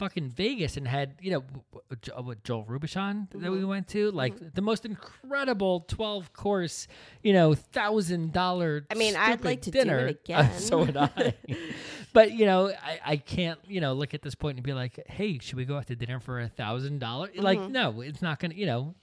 [0.00, 1.44] fucking Vegas and had you know
[2.00, 3.68] Jo- what Joël Robuchon that we Mhm.
[3.68, 6.88] went to, like the most incredible twelve course,
[7.22, 8.86] you know, thousand dollar.
[8.90, 10.06] I mean, I'd like to do it dinner.
[10.24, 10.58] again.
[10.58, 11.34] so would I.
[12.14, 14.98] but you know, I, I can't you know look at this point and be like,
[15.06, 17.36] hey, should we go out to dinner for a thousand dollars?
[17.36, 17.70] Like, Mhm.
[17.70, 18.54] no, it's not gonna.
[18.54, 18.94] You know,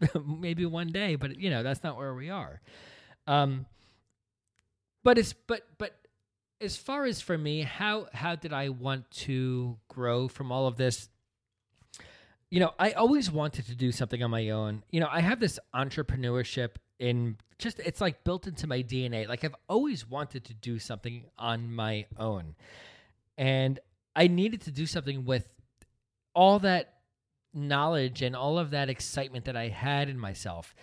[0.26, 2.60] maybe one day, but you know, that's not where we are.
[3.26, 3.66] Um,
[5.04, 5.94] but it's but but
[6.60, 10.76] as far as for me, how how did I want to grow from all of
[10.76, 11.08] this?
[12.50, 14.84] You know, I always wanted to do something on my own.
[14.90, 19.28] You know, I have this entrepreneurship in just it's like built into my DNA.
[19.28, 22.54] Like I've always wanted to do something on my own.
[23.36, 23.78] And
[24.14, 25.48] I needed to do something with
[26.34, 26.94] all that
[27.52, 30.74] knowledge and all of that excitement that I had in myself.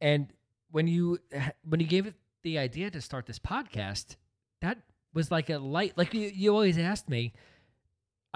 [0.00, 0.32] And
[0.70, 1.18] when you
[1.64, 4.16] when you gave it the idea to start this podcast,
[4.60, 4.78] that
[5.16, 7.32] was like a light like you, you always asked me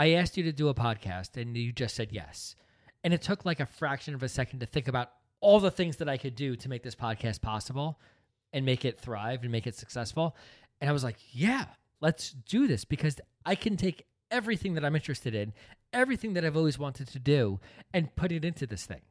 [0.01, 2.57] I asked you to do a podcast and you just said yes.
[3.05, 5.11] And it took like a fraction of a second to think about
[5.43, 8.01] all the things that I could do to make this podcast possible
[8.51, 10.37] and make it thrive and make it successful.
[10.81, 11.66] And I was like, yeah,
[12.01, 15.53] let's do this because I can take everything that I'm interested in,
[15.93, 17.61] everything that I've always wanted to do,
[17.93, 19.03] and put it into this thing.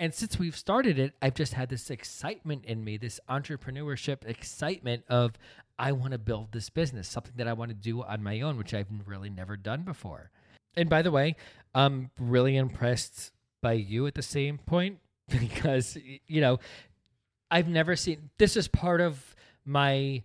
[0.00, 5.04] And since we've started it, I've just had this excitement in me, this entrepreneurship excitement
[5.10, 5.32] of
[5.78, 8.56] I want to build this business, something that I want to do on my own,
[8.56, 10.30] which I've really never done before.
[10.76, 11.36] And by the way,
[11.74, 13.32] I'm really impressed
[13.62, 16.58] by you at the same point because, you know,
[17.50, 19.34] I've never seen this is part of
[19.64, 20.22] my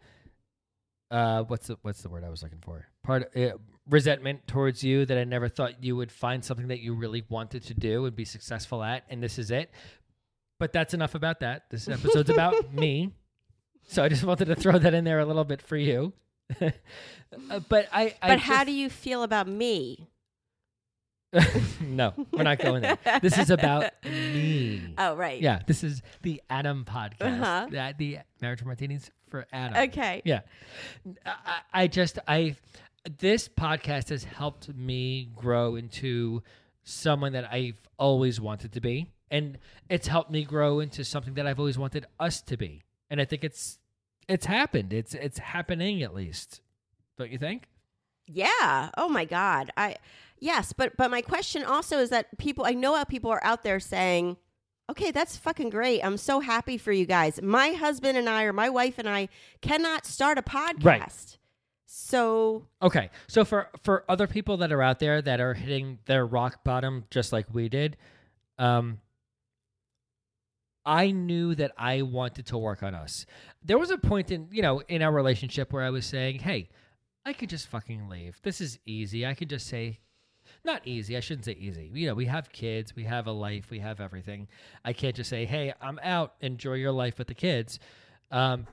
[1.12, 2.88] uh what's the what's the word I was looking for?
[3.04, 3.52] Part uh,
[3.90, 7.64] resentment towards you that I never thought you would find something that you really wanted
[7.66, 9.72] to do and be successful at and this is it.
[10.60, 11.70] But that's enough about that.
[11.70, 13.14] This episode's about me.
[13.90, 16.14] So I just wanted to throw that in there a little bit for you.
[16.62, 16.70] uh,
[17.68, 20.08] but I, I But how just- do you feel about me?
[21.82, 22.98] no, we're not going there.
[23.22, 24.94] This is about me.
[24.98, 25.40] Oh, right.
[25.42, 27.42] Yeah, this is the Adam podcast.
[27.42, 27.68] Uh-huh.
[27.70, 29.90] The, the marriage martinis for Adam.
[29.90, 30.22] Okay.
[30.26, 30.42] Yeah,
[31.26, 32.56] I, I just I
[33.20, 36.44] this podcast has helped me grow into
[36.84, 39.58] someone that I've always wanted to be, and
[39.90, 42.82] it's helped me grow into something that I've always wanted us to be.
[43.10, 43.79] And I think it's
[44.30, 44.94] it's happened.
[44.94, 46.62] It's it's happening at least.
[47.18, 47.64] Don't you think?
[48.28, 48.92] Yeah.
[48.96, 49.72] Oh my God.
[49.76, 49.98] I
[50.40, 53.64] yes, but but my question also is that people I know how people are out
[53.64, 54.38] there saying,
[54.90, 56.04] Okay, that's fucking great.
[56.06, 57.42] I'm so happy for you guys.
[57.42, 59.30] My husband and I or my wife and I
[59.62, 60.84] cannot start a podcast.
[60.86, 61.38] Right.
[61.88, 63.10] So Okay.
[63.28, 67.06] So for for other people that are out there that are hitting their rock bottom
[67.10, 67.98] just like we did,
[68.60, 69.00] um
[70.90, 73.28] I knew that I wanted to work on us.
[73.64, 76.70] There was a point in, you know, in our relationship where I was saying, "Hey,
[77.24, 78.42] I could just fucking leave.
[78.42, 79.24] This is easy.
[79.24, 80.00] I could just say
[80.66, 81.16] not easy.
[81.16, 81.92] I shouldn't say easy.
[81.94, 84.48] You know, we have kids, we have a life, we have everything.
[84.84, 86.34] I can't just say, "Hey, I'm out.
[86.42, 87.78] Enjoy your life with the kids."
[88.32, 88.66] Um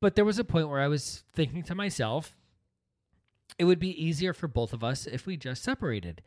[0.00, 2.36] but there was a point where I was thinking to myself,
[3.56, 6.22] it would be easier for both of us if we just separated.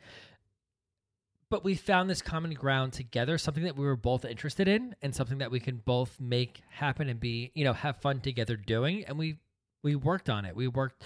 [1.52, 5.14] But we found this common ground together, something that we were both interested in and
[5.14, 9.04] something that we can both make happen and be, you know, have fun together doing.
[9.04, 9.36] And we
[9.84, 10.56] we worked on it.
[10.56, 11.04] We worked,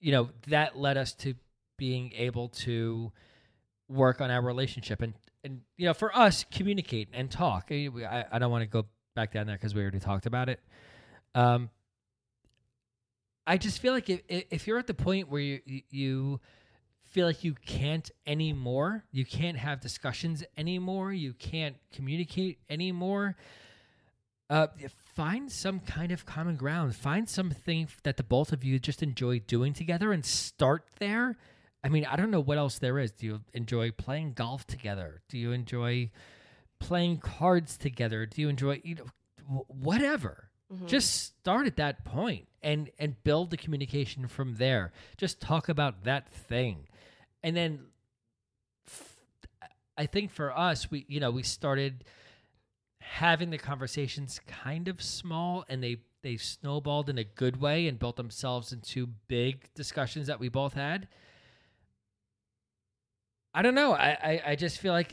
[0.00, 1.34] you know, that led us to
[1.78, 3.12] being able to
[3.88, 7.68] work on our relationship and and you know, for us, communicate and talk.
[7.70, 10.58] I, I don't want to go back down there because we already talked about it.
[11.36, 11.70] Um,
[13.46, 16.40] I just feel like if if you're at the point where you you
[17.16, 23.34] feel like you can't anymore, you can't have discussions anymore, you can't communicate anymore,
[24.50, 24.66] uh,
[25.14, 26.94] find some kind of common ground.
[26.94, 31.38] Find something that the both of you just enjoy doing together and start there.
[31.82, 33.12] I mean, I don't know what else there is.
[33.12, 35.22] Do you enjoy playing golf together?
[35.30, 36.10] Do you enjoy
[36.80, 38.26] playing cards together?
[38.26, 40.50] Do you enjoy you know whatever?
[40.72, 40.86] Mhm.
[40.86, 44.92] just start at that point and and build the communication from there.
[45.16, 46.86] Just talk about that thing.
[47.42, 47.86] And then
[48.86, 49.16] f-
[49.96, 52.04] i think for us we you know we started
[53.00, 57.98] having the conversations kind of small and they they snowballed in a good way and
[57.98, 61.06] built themselves into big discussions that we both had.
[63.54, 63.92] I don't know.
[63.92, 65.12] I i, I just feel like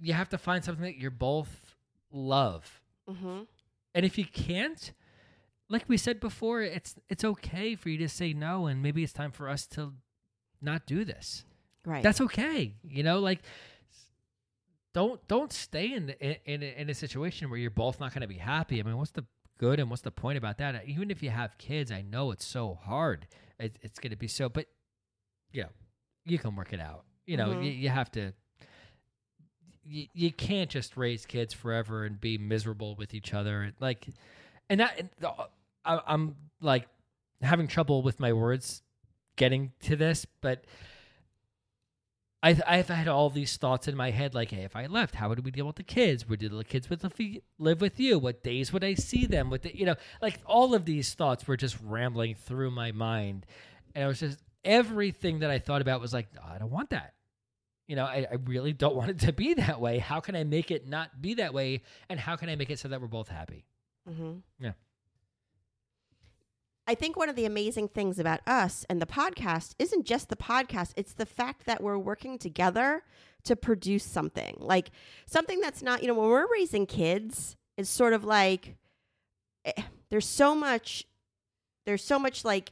[0.00, 1.74] you have to find something that you're both
[2.10, 2.80] love.
[3.08, 3.46] Mhm.
[3.94, 4.92] And if you can't,
[5.68, 9.12] like we said before, it's it's okay for you to say no and maybe it's
[9.12, 9.94] time for us to
[10.60, 11.44] not do this.
[11.84, 12.02] right.
[12.02, 12.74] That's okay.
[12.82, 13.40] You know, like
[14.94, 18.28] don't don't stay in the, in in a, situation where you're both not going to
[18.28, 18.80] be happy.
[18.80, 19.24] I mean, what's the
[19.58, 20.86] good and what's the point about that?
[20.86, 23.26] Even if you have kids, I know it's so hard.
[23.58, 24.66] It, it's going to be so, but
[25.52, 25.66] yeah,
[26.24, 27.04] you can work it out.
[27.26, 27.64] You know, Mhm.
[27.64, 28.32] you, you have to.
[29.88, 33.72] You, you can't just raise kids forever and be miserable with each other.
[33.80, 34.06] Like,
[34.68, 35.32] and that and the-
[35.84, 36.88] I, I'm like
[37.40, 38.82] having trouble with my words
[39.36, 40.64] getting to this, but
[42.42, 45.28] I I've had all these thoughts in my head like, hey, if I left, how
[45.28, 46.28] would we deal with the kids?
[46.28, 48.18] Would the kids with the live with you?
[48.18, 49.50] What days would I see them?
[49.50, 53.46] With the, you know, like all of these thoughts were just rambling through my mind,
[53.94, 57.14] and it was just everything that I thought about was like, I don't want that.
[57.88, 59.98] You know, I, I really don't want it to be that way.
[59.98, 61.82] How can I make it not be that way?
[62.08, 63.64] And how can I make it so that we're both happy?
[64.08, 64.34] Mm-hmm.
[64.60, 64.72] Yeah.
[66.86, 70.36] I think one of the amazing things about us and the podcast isn't just the
[70.36, 73.02] podcast, it's the fact that we're working together
[73.44, 74.56] to produce something.
[74.58, 74.90] Like
[75.26, 78.76] something that's not, you know, when we're raising kids, it's sort of like
[79.64, 81.04] eh, there's so much
[81.84, 82.70] there's so much like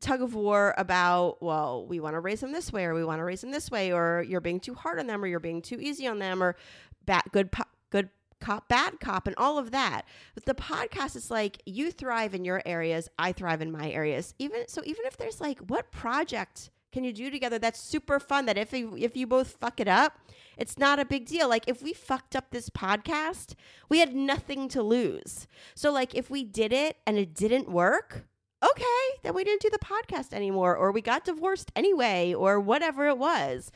[0.00, 3.18] tug of war about well we want to raise them this way or we want
[3.18, 5.60] to raise them this way or you're being too hard on them or you're being
[5.60, 6.56] too easy on them or
[7.04, 7.50] bad good
[7.90, 8.08] good
[8.40, 10.02] cop bad cop and all of that.
[10.34, 14.34] But the podcast is like you thrive in your areas i thrive in my areas.
[14.38, 18.46] Even so even if there's like what project can you do together that's super fun
[18.46, 20.18] that if if you both fuck it up
[20.56, 21.48] it's not a big deal.
[21.48, 23.54] Like if we fucked up this podcast
[23.90, 25.46] we had nothing to lose.
[25.74, 28.24] So like if we did it and it didn't work
[28.62, 33.06] okay, then we didn't do the podcast anymore, or we got divorced anyway, or whatever
[33.08, 33.70] it was.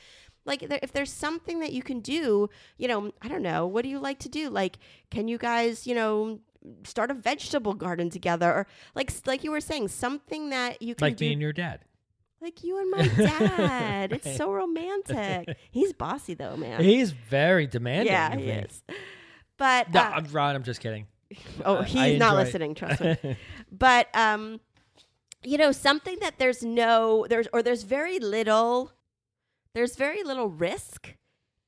[0.46, 3.88] Like, if there's something that you can do, you know, I don't know, what do
[3.88, 4.50] you like to do?
[4.50, 4.78] Like,
[5.10, 6.40] can you guys, you know,
[6.84, 11.06] start a vegetable garden together, or like, like you were saying, something that you can
[11.06, 11.80] like do, me and your dad.
[12.42, 14.12] like you and my dad.
[14.12, 15.56] It's so romantic.
[15.70, 16.82] He's bossy though, man.
[16.82, 18.12] He's very demanding.
[18.12, 18.50] yeah, he me.
[18.50, 18.82] is.
[19.56, 20.56] But No, uh, I'm Ron.
[20.56, 21.06] I'm just kidding.
[21.64, 22.44] oh, he's not enjoy it.
[22.44, 22.74] listening.
[22.74, 23.36] Trust me.
[23.72, 24.60] but um
[25.44, 28.92] you know something that there's no there's or there's very little
[29.74, 31.14] there's very little risk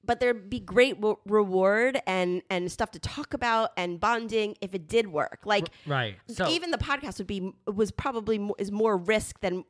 [0.04, 4.74] but there'd be great w- reward and and stuff to talk about and bonding if
[4.74, 6.16] it did work like right.
[6.28, 9.64] So even the podcast would be was probably mo- is more risk than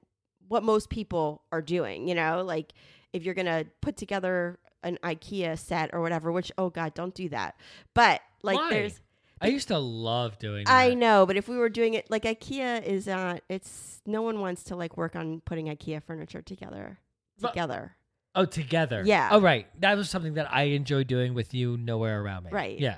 [0.48, 2.72] what most people are doing you know like
[3.12, 7.28] if you're gonna put together an ikea set or whatever which oh god don't do
[7.28, 7.56] that
[7.94, 8.70] but like Why?
[8.70, 9.00] there's
[9.40, 10.64] I used to love doing.
[10.64, 10.72] That.
[10.72, 14.40] I know, but if we were doing it like IKEA is not it's no one
[14.40, 16.98] wants to like work on putting IKEA furniture together.
[17.40, 17.96] But- Together.
[18.34, 19.02] Oh, together.
[19.04, 19.30] Yeah.
[19.32, 19.66] Oh, right.
[19.80, 21.78] That was something that I enjoyed doing with you.
[21.78, 22.50] Nowhere around me.
[22.52, 22.78] Right.
[22.78, 22.96] Yeah.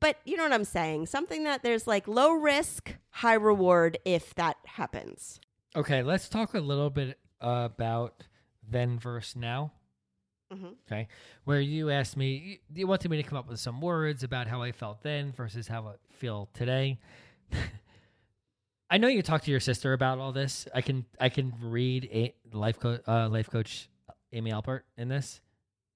[0.00, 1.06] But you know what I'm saying?
[1.06, 5.38] Something that there's like low risk, high reward if that happens.
[5.76, 6.02] Okay.
[6.02, 8.24] Let's talk a little bit about
[8.66, 9.72] then versus now.
[10.52, 10.74] Mhm.
[10.86, 11.06] Okay.
[11.44, 12.34] Where you asked me,
[12.72, 15.32] you you wanted me to come up with some words about how I felt then
[15.32, 16.98] versus how I feel today.
[18.90, 20.66] I know you talked to your sister about all this.
[20.74, 23.88] I can I can read a life coach uh, life coach
[24.32, 25.40] Amy Alpert in this.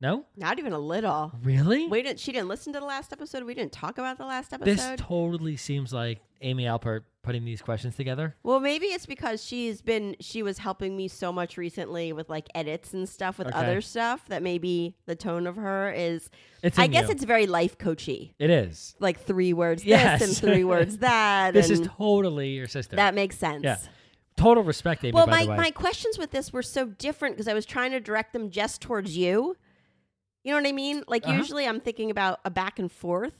[0.00, 1.32] No, Not even a little.
[1.42, 1.86] really.
[1.88, 3.42] We didn't she didn't listen to the last episode.
[3.44, 4.76] We didn't talk about the last episode.
[4.76, 8.37] this totally seems like Amy Alpert putting these questions together.
[8.45, 12.47] well, maybe it's because she's been she was helping me so much recently with like
[12.55, 13.57] edits and stuff with Okay.
[13.59, 16.31] other stuff that maybe the tone of her is
[16.62, 16.79] It's.
[16.79, 17.12] I guess you.
[17.12, 18.35] it's very life coachy.
[18.39, 18.95] It is.
[19.01, 20.20] like three words Yes.
[20.27, 21.55] this and three words that.
[21.55, 22.97] This is totally your sister.
[22.97, 23.64] that makes sense.
[23.64, 23.79] Yeah.
[24.37, 25.12] Total respect, Amy.
[25.12, 28.01] Well, by my, my questions with this were so different because I was trying to
[28.01, 29.57] direct them just towards you.
[30.43, 31.05] You know what I mean?
[31.09, 31.37] Like Uh-huh.
[31.37, 33.35] usually I'm thinking about a back and forth.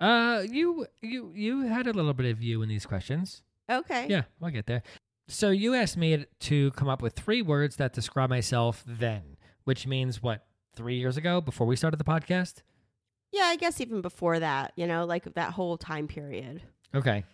[0.00, 3.42] Uh, you you you had a little bit of you in these questions.
[3.70, 4.06] Okay.
[4.08, 4.82] Yeah, we'll get there.
[5.28, 9.86] So you asked me to come up with three words that describe myself then, which
[9.86, 10.44] means what?
[10.74, 12.56] Three years ago, before we started the podcast.
[13.32, 16.62] Yeah, I guess even before that, you know, like that whole time period.
[16.94, 17.24] Okay.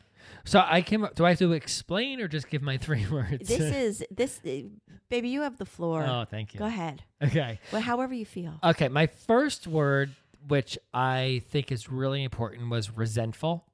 [0.45, 1.03] So I came.
[1.05, 3.49] up Do I have to explain or just give my three words?
[3.49, 4.69] This is this uh,
[5.11, 6.05] baby, you have the floor.
[6.05, 6.59] oh, thank you.
[6.59, 7.03] Go ahead.
[7.23, 7.59] Okay.
[7.73, 8.59] Well, however you feel.
[8.63, 8.89] Okay.
[8.89, 10.11] My first word,
[10.49, 13.64] which I think is really important, was resentful.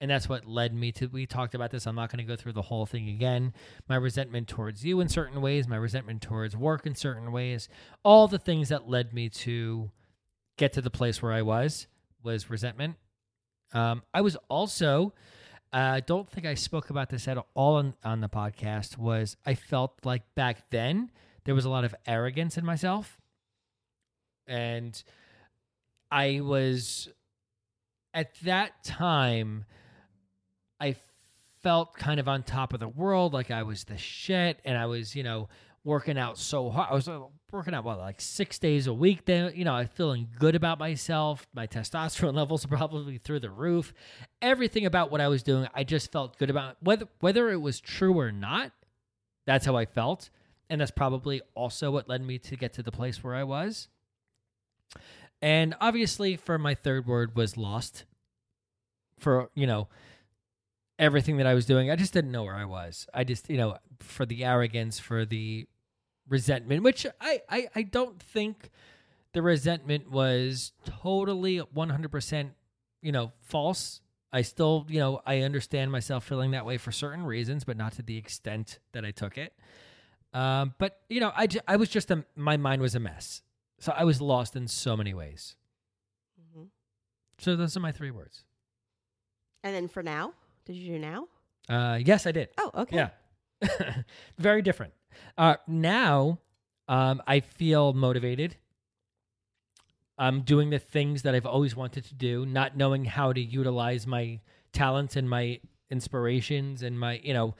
[0.00, 1.06] And that's what led me to.
[1.06, 1.86] We talked about this.
[1.86, 3.54] I'm not going to go through the whole thing again.
[3.88, 7.68] My resentment towards you in certain ways, my resentment towards work in certain ways,
[8.02, 9.90] all the things that led me to
[10.58, 11.86] get to the place where I was
[12.22, 12.96] was resentment.
[13.72, 15.14] Um, I was also,
[15.72, 19.54] I don't think I spoke about this at all on, on the podcast, was I
[19.54, 21.10] felt like back then
[21.44, 23.20] there was a lot of arrogance in myself.
[24.46, 25.02] And
[26.14, 27.08] I was,
[28.14, 29.64] at that time,
[30.78, 30.94] I
[31.60, 34.86] felt kind of on top of the world, like I was the shit, and I
[34.86, 35.48] was, you know,
[35.82, 36.88] working out so hard.
[36.88, 39.24] I was uh, working out what, like six days a week.
[39.24, 41.48] Then, you know, I was feeling good about myself.
[41.52, 43.92] My testosterone levels probably through the roof.
[44.40, 46.76] Everything about what I was doing, I just felt good about.
[46.80, 48.70] Whether whether it was true or not,
[49.48, 50.30] that's how I felt,
[50.70, 53.88] and that's probably also what led me to get to the place where I was.
[55.44, 58.04] And obviously, for my third word was lost.
[59.18, 59.88] For you know
[60.98, 61.90] everything that I was doing.
[61.90, 63.06] I just didn't know where I was.
[63.12, 65.66] I just, you know, for the arrogance, for the
[66.28, 68.70] resentment, which I, I, I don't think
[69.32, 72.50] the resentment was totally 100%,
[73.02, 74.00] you know, false.
[74.32, 77.92] I still, you know, I understand myself feeling that way for certain reasons, but not
[77.94, 79.52] to the extent that I took it.
[80.32, 83.42] Um, but you know, I, I was just a, my mind was a mess.
[83.78, 85.56] So I was lost in so many ways.
[86.40, 86.64] Mm-hmm.
[87.38, 88.44] So those are my three words.
[89.62, 90.32] And then for now,
[90.66, 91.28] did you do now?
[91.68, 92.48] Uh, yes, I did.
[92.58, 92.96] Oh, okay.
[92.96, 94.02] Yeah.
[94.38, 94.92] Very different.
[95.38, 96.38] Uh, now,
[96.88, 98.56] um, I feel motivated.
[100.18, 104.06] I'm doing the things that I've always wanted to do, not knowing how to utilize
[104.06, 104.40] my
[104.72, 105.60] talents and my
[105.90, 107.54] inspirations and my, you know,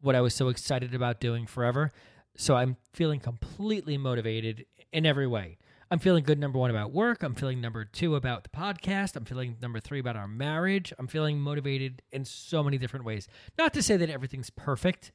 [0.00, 1.90] what I was so excited about doing forever.
[2.36, 5.58] So I'm feeling completely motivated in every way.
[5.90, 7.22] I'm feeling good, number one, about work.
[7.24, 9.16] I'm feeling number two about the podcast.
[9.16, 10.92] I'm feeling number three about our marriage.
[10.98, 13.26] I'm feeling motivated in so many different ways.
[13.58, 15.10] Not to say that everything's perfect,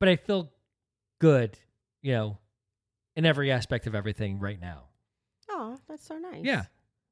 [0.00, 0.50] but I feel
[1.20, 1.58] good,
[2.00, 2.38] you know,
[3.16, 4.84] in every aspect of everything right now.
[5.50, 6.42] Oh, that's so nice.
[6.42, 6.64] Yeah.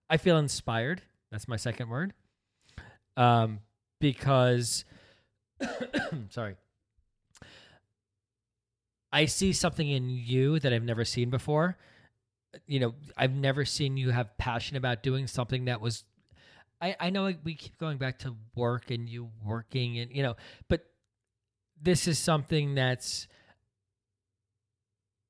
[0.09, 1.03] I feel inspired.
[1.31, 2.15] That's my second word.
[3.17, 3.61] Um,
[4.01, 4.87] because,
[6.31, 6.57] sorry,
[9.13, 11.77] I see something in you that I've never seen before.
[12.67, 16.05] You know, I've never seen you have passion about doing something that was.
[16.81, 20.37] I I know we keep going back to work and you working and you know,
[20.69, 20.85] but
[21.81, 23.29] this is something that's.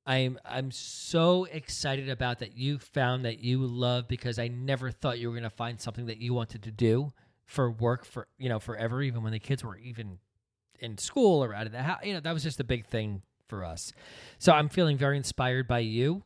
[0.03, 5.19] I'm I'm so excited about that you found that you love because I never thought
[5.19, 7.13] you were going to find something that you wanted to do
[7.45, 10.17] for work for you know forever even when the kids were even
[10.79, 13.21] in school or out of the house you know that was just a big thing
[13.51, 13.91] for us.
[14.39, 16.23] So i'm feeling very inspired by you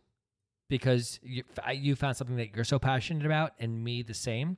[0.70, 4.58] because you, you found something that you're so passionate about and me the same.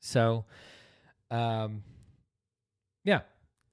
[0.00, 0.44] So
[1.30, 1.84] um
[3.04, 3.20] yeah.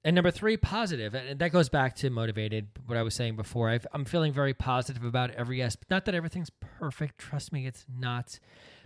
[0.04, 1.14] And number three positive.
[1.14, 3.68] And that goes back to motivated what i was saying before.
[3.68, 7.18] I've, i'm feeling very positive about every aspect not that everything's perfect.
[7.18, 8.38] Trust me it's not.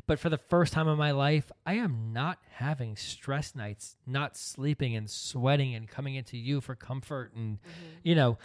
[0.06, 4.36] But for the first time in my life, I am not having stress nights, not
[4.36, 7.32] sleeping and sweating and coming into you for comfort.
[7.34, 7.58] And,
[8.04, 8.38] you know,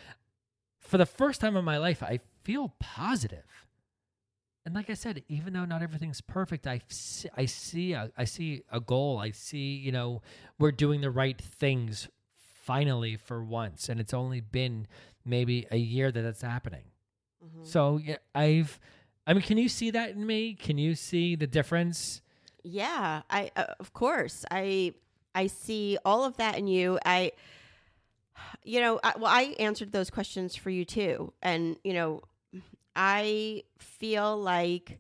[0.82, 3.46] for the first time in my life, I feel positive.
[4.66, 8.26] And like I said, even though not everything's perfect, I see, I see a, I
[8.26, 9.18] see a goal.
[9.18, 10.22] I see, you know,
[10.60, 14.86] we're doing the right things finally for once, and it's only been
[15.26, 16.84] maybe a year that that's happening.
[17.44, 17.66] Mhm.
[17.66, 18.80] So yeah, I've,
[19.26, 20.54] I mean, can you see that in me?
[20.54, 22.22] Can you see the difference?
[22.64, 24.94] Yeah, I uh, of course I
[25.34, 27.00] I see all of that in you.
[27.04, 27.32] I
[28.64, 31.34] you know, I, well I answered those questions for you too.
[31.42, 32.22] And you know,
[32.96, 35.00] I feel like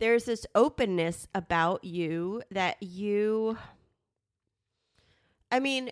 [0.00, 3.58] there's this openness about you that you
[5.50, 5.90] I mean,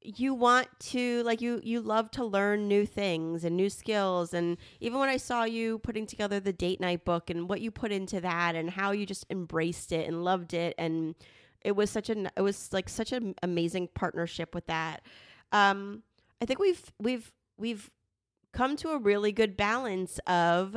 [0.00, 4.56] you want to like you you love to learn new things and new skills and
[4.80, 7.92] even when I saw you putting together the date night book and what you put
[7.92, 11.14] into that and how you just embraced it and loved it and
[11.62, 15.02] it was such an it was like such an amazing partnership with that.
[15.52, 16.02] Um
[16.40, 17.90] I think we've we've we've
[18.52, 20.76] come to a really good balance of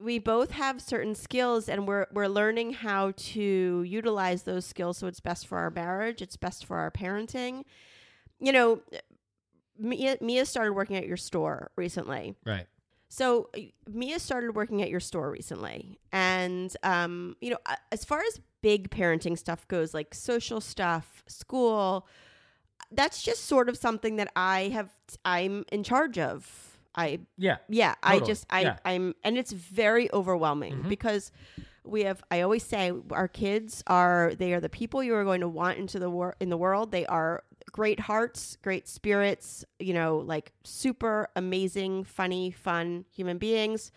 [0.00, 5.06] we both have certain skills and we're we're learning how to utilize those skills so
[5.06, 7.64] it's best for our marriage, it's best for our parenting.
[8.38, 8.80] You know,
[9.78, 12.34] Mia, Mia started working at your store recently.
[12.46, 12.66] Right.
[13.08, 13.50] So
[13.88, 17.58] Mia started working at your store recently, and um, you know,
[17.90, 22.06] as far as big parenting stuff goes, like social stuff, school,
[22.92, 24.90] that's just sort of something that I have.
[25.24, 26.78] I'm in charge of.
[26.94, 27.58] I Yeah.
[27.68, 28.78] yeah, I just I Yeah.
[28.84, 30.88] I'm and it's very overwhelming Mhm.
[30.88, 31.30] because
[31.84, 35.40] we have I always say our kids are they are the people you are going
[35.40, 36.90] to want into the wor- in the world.
[36.90, 43.92] They are great hearts, great spirits, you know, like super amazing, funny, fun human beings.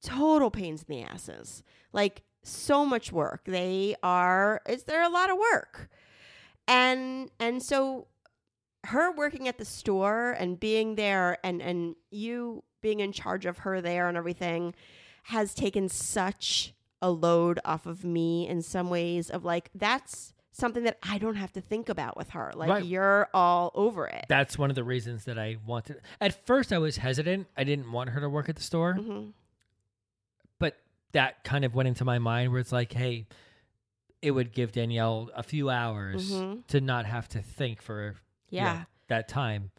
[0.00, 1.62] Total pains in the asses.
[1.92, 3.42] Like so much work.
[3.44, 5.88] They are is there a lot of work.
[6.68, 8.08] And and so
[8.84, 13.58] her working at the store and being there and and you being in charge of
[13.58, 14.74] her there and everything
[15.24, 20.84] has taken such a load off of me in some ways of like that's something
[20.84, 22.52] that I don't have to think about with her.
[22.54, 22.84] Like Right.
[22.84, 24.26] you're all over it.
[24.28, 26.00] That's one of the reasons that I wanted.
[26.20, 27.46] At first, I was hesitant.
[27.56, 29.32] I didn't want her to work at the store, hmm but
[31.12, 33.26] that kind of went into my mind where it's like, hey,
[34.20, 36.66] it would give Danielle a few hours Mhm.
[36.68, 38.12] to not have to think for
[38.50, 38.84] know, Yeah.
[39.08, 39.70] that time.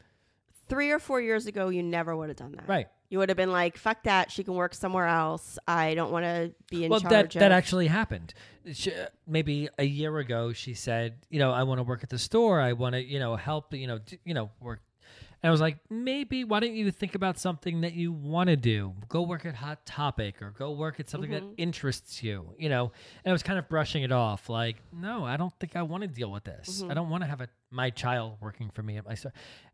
[0.68, 2.68] Three or four years ago, you never would have done that.
[2.68, 2.88] Right.
[3.10, 4.32] You would have been like, "Fuck that!
[4.32, 5.60] She can work somewhere else.
[5.68, 8.34] I don't want to be in well, charge." that of that actually happened.
[8.72, 8.92] She,
[9.28, 12.60] maybe a year ago, she said, you know, I want to work at the store.
[12.60, 14.82] I want to, you know, help, you know, d- you know, work.
[15.44, 18.56] And I was like, maybe why don't you think about something that you want to
[18.56, 18.94] do?
[19.10, 22.94] Go work at Hot Topic or go work at something that interests you, you know.
[23.26, 26.04] And I was kind of brushing it off, like, no, I don't think I want
[26.04, 26.82] to deal with this.
[26.90, 29.34] I don't want to have a my child working for me at my store,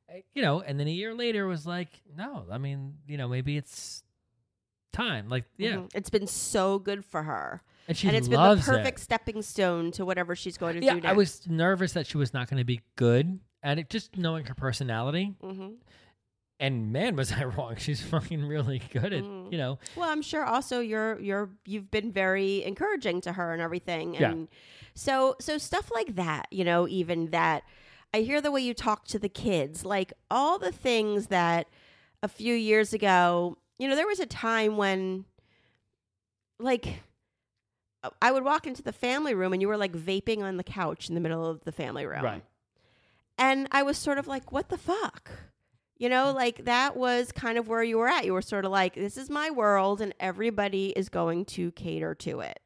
[0.10, 0.62] Uh, you know.
[0.62, 4.04] And then a year later, was like, no, I mean, you know, maybe it's
[4.92, 5.30] time.
[5.30, 5.92] Like, yeah, Mhm.
[5.94, 8.62] it's been so good for her, and she and it's been the it.
[8.62, 11.10] perfect stepping stone to whatever she's going to yeah, do next.
[11.12, 14.46] I was nervous that she was not going to be good at it, just knowing
[14.46, 15.36] her personality.
[15.42, 15.70] hmm
[16.60, 17.76] And man, was I wrong?
[17.78, 19.52] She's fucking really good at Mhm.
[19.52, 19.80] you know.
[19.96, 24.32] Well, I'm sure also you're you're you've been very encouraging to her and everything, Yeah.
[24.32, 24.48] and
[24.94, 27.64] so so stuff like that, you know, even that
[28.14, 31.68] I hear the way you talk to the kids, like all the things that
[32.24, 35.26] a few years ago, you know, there was a time when,
[36.60, 37.02] like,
[38.22, 41.10] I would walk into the family room and you were like vaping on the couch
[41.10, 42.24] in the middle of the family room.
[42.24, 42.44] Right.
[43.40, 45.32] And I was sort of like, what the fuck?
[45.98, 48.26] You know, like that was kind of where you were at.
[48.26, 52.14] You were sort of like, this is my world and everybody is going to cater
[52.16, 52.60] to it.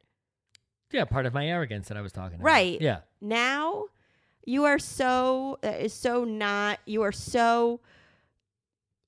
[0.92, 2.44] Yeah, part of my arrogance that I was talking about.
[2.44, 2.80] Right.
[2.80, 3.00] Yeah.
[3.20, 3.86] Now
[4.44, 7.80] you are so, uh, so not, you are so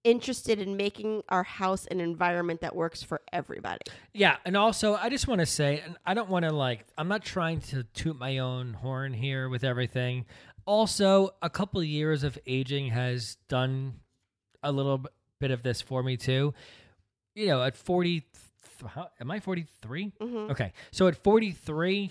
[0.06, 3.80] interested in making our house an environment that works for everybody.
[4.14, 7.08] Yeah, and also I just want to say, and I don't want to like, I'm
[7.08, 10.26] not trying to toot my own horn here with everything.
[10.66, 14.00] Also, a couple of years of aging has done
[14.62, 15.04] a little
[15.40, 16.52] bit of this for me too.
[17.34, 18.24] You know, at 40,
[18.86, 20.12] how- am I 43?
[20.20, 20.50] Mhm.
[20.50, 22.10] Okay, so at 43,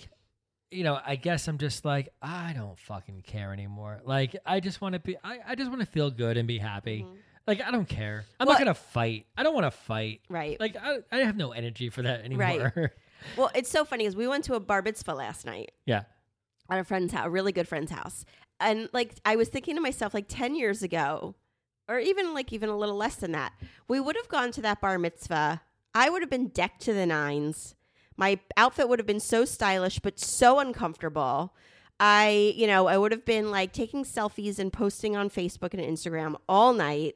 [0.72, 4.02] you know, I guess I'm just like, I don't fucking care anymore.
[4.06, 6.58] Like, I just want to be, I, I just want to feel good and be
[6.58, 7.06] happy.
[7.48, 8.24] Like, I don't care.
[8.40, 9.26] I'm Well- not going to fight.
[9.38, 10.22] I don't want to fight.
[10.30, 10.60] Right.
[10.60, 12.74] Like I, I have no energy for that anymore.
[12.76, 12.90] Right.
[13.38, 15.72] well, it's so funny because we went to a bar mitzvah last night.
[15.86, 16.04] yeah.
[16.70, 18.26] at a friend's house, a really good friend's house.
[18.60, 21.36] And like I was thinking to myself, like 10 years ago,
[21.88, 23.54] or even like even a little less than that,
[23.88, 25.62] we would have gone to that bar mitzvah.
[25.94, 27.76] I would have been decked to the nines.
[28.18, 31.54] My outfit would have been so stylish, but so uncomfortable.
[32.00, 35.82] I, you know, I would have been like taking selfies and posting on Facebook and
[35.82, 37.16] Instagram all night.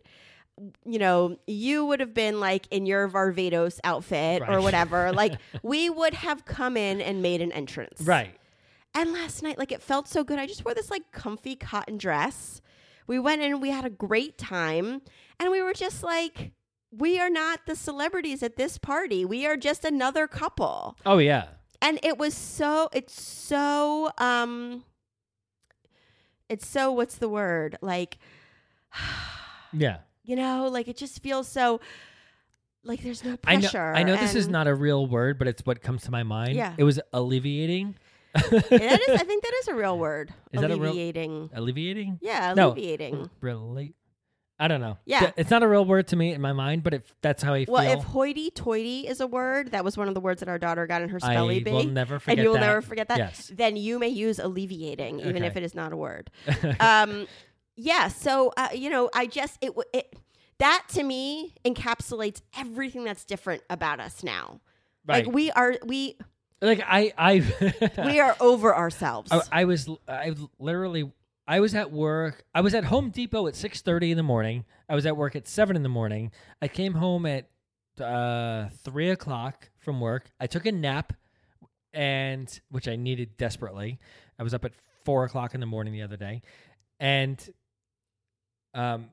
[0.85, 5.11] You know, you would have been like in your Varvatos outfit or whatever.
[5.11, 5.33] like
[5.63, 8.01] we would have come in and made an entrance.
[8.01, 8.35] Right.
[8.95, 10.39] And last night, like it felt so good.
[10.39, 12.61] I just wore this like comfy cotton dress.
[13.07, 15.01] We went in, we had a great time,
[15.39, 16.51] and we were just like,
[16.91, 19.25] we are not the celebrities at this party.
[19.25, 20.97] We are just another couple.
[21.05, 21.45] Oh yeah.
[21.81, 24.83] And it was so, it's so, um,
[26.49, 27.77] it's so, what's the word?
[27.81, 28.17] Like,
[29.73, 29.97] Yeah.
[30.23, 31.79] you know, like it just feels so,
[32.83, 33.61] like there's no I know.
[33.61, 33.93] pressure.
[33.93, 36.55] I know this is not a real word, but it's what comes to my mind.
[36.55, 36.73] Yeah.
[36.77, 37.95] It was alleviating.
[38.33, 40.33] That is, I think that is a real word.
[40.53, 41.49] Is that a real- alleviating.
[41.53, 42.19] alleviating?
[42.21, 42.69] Yeah, No.
[42.73, 43.29] alleviating.
[43.41, 43.95] Relate.
[44.61, 44.97] I don't know.
[45.05, 45.31] Yeah.
[45.37, 47.65] It's not a real word to me in my mind, but if that's how I
[47.67, 47.89] Well, feel.
[47.91, 50.85] Well, if hoity-toity is a word, that was one of the words that our daughter
[50.85, 52.65] got in her I spelling will bee, never forget and you will that.
[52.67, 53.17] never forget that.
[53.19, 53.51] Yes.
[53.55, 56.29] Then you may use alleviating, even if it is not a word.
[56.81, 57.25] um,
[57.77, 58.09] yeah.
[58.09, 60.13] So uh, you know, I just it it
[60.57, 64.59] that to me encapsulates everything that's different about us now.
[65.07, 65.25] right.
[65.25, 66.17] Like we are we
[66.61, 67.43] like I I
[68.05, 69.31] we are over ourselves.
[69.31, 71.11] I, I was I literally
[71.47, 72.43] I was at work.
[72.53, 74.65] I was at Home Depot at six thirty in the morning.
[74.87, 76.31] I was at work at seven in the morning.
[76.61, 77.49] I came home at
[77.99, 80.31] uh, three o'clock from work.
[80.39, 81.13] I took a nap,
[81.93, 83.99] and which I needed desperately.
[84.37, 84.73] I was up at
[85.05, 86.41] four o'clock in the morning the other day,
[86.99, 87.37] and
[88.73, 89.09] um,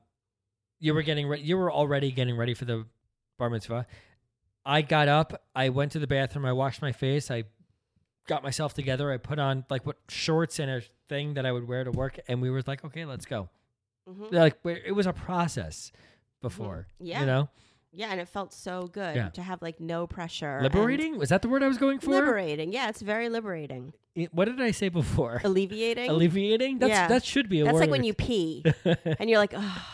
[0.79, 2.85] you were getting re- you were already getting ready for the
[3.39, 3.87] bar mitzvah.
[4.67, 5.41] I got up.
[5.55, 6.45] I went to the bathroom.
[6.45, 7.31] I washed my face.
[7.31, 7.45] I
[8.27, 9.11] got myself together.
[9.11, 12.19] I put on like what shorts and a thing that I would wear to work,
[12.27, 13.47] and we were like, okay, let's go.
[14.09, 14.31] Mhm.
[14.33, 15.91] Like it was a process
[16.41, 16.87] before.
[16.99, 17.21] Yeah.
[17.21, 17.49] you know,
[17.93, 19.29] Yeah, and it felt so good Yeah.
[19.29, 20.59] to have like no pressure.
[20.61, 22.11] liberating was that the word I was going for?
[22.11, 22.71] Liberating.
[22.73, 23.93] Yeah, it's very liberating.
[24.15, 25.41] It- what did I say before?
[25.43, 26.09] Alleviating.
[26.09, 26.79] Alleviating.
[26.79, 27.07] That's Yeah.
[27.07, 27.79] that should be a That's word.
[27.81, 28.63] like when you pee
[29.19, 29.85] and you're like, oh,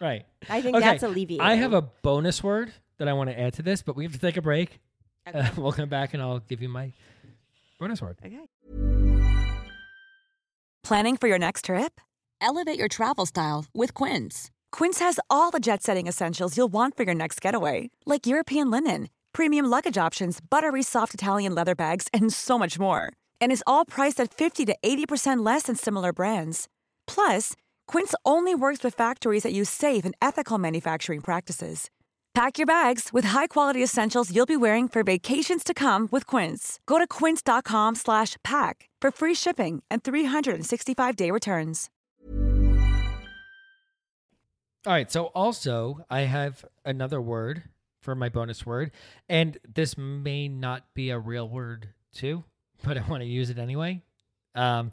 [0.00, 0.24] right.
[0.48, 1.40] I think Okay, that's alleviating.
[1.46, 4.12] I have a bonus word that I want to add to this, but we have
[4.12, 4.80] to take a break.
[5.28, 5.40] Okay.
[5.40, 6.92] Uh, we'll come back and I'll give you my
[7.80, 8.16] bonus word.
[8.24, 8.38] okay.
[10.84, 12.00] Planning for your next trip?
[12.40, 14.52] Elevate your travel style with Quince.
[14.70, 18.70] Quince has all the jet setting essentials you'll want for your next getaway, like European
[18.70, 23.12] linen, premium luggage options, buttery soft Italian leather bags, and so much more.
[23.40, 26.68] And is all priced at 50 to 80% less than similar brands.
[27.08, 27.56] Plus,
[27.88, 31.90] Quince only works with factories that use safe and ethical manufacturing practices.
[32.36, 36.78] Pack your bags with high-quality essentials you'll be wearing for vacations to come with Quince.
[36.84, 41.88] Go to quince.com slash pack for free shipping and 365-day returns.
[44.86, 45.10] All right.
[45.10, 47.62] So also, I have another word
[48.02, 48.90] for my bonus word,
[49.30, 52.44] and this may not be a real word too,
[52.84, 54.02] but I want to use it anyway.
[54.54, 54.92] Um,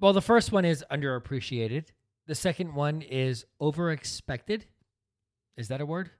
[0.00, 1.90] well, the first one is underappreciated.
[2.26, 4.62] The second one is overexpected.
[5.56, 6.10] Is that a word?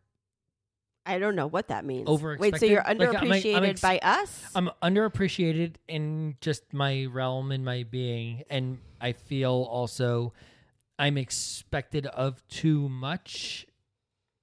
[1.04, 2.08] I don't know what that means.
[2.08, 2.38] Overexpected?
[2.38, 4.50] Wait, so you're Like, I'm- I'm underappreciated ex- by us?
[4.54, 10.32] I'm underappreciated in just my realm and my being, and I feel also
[10.98, 13.66] I'm expected of too much.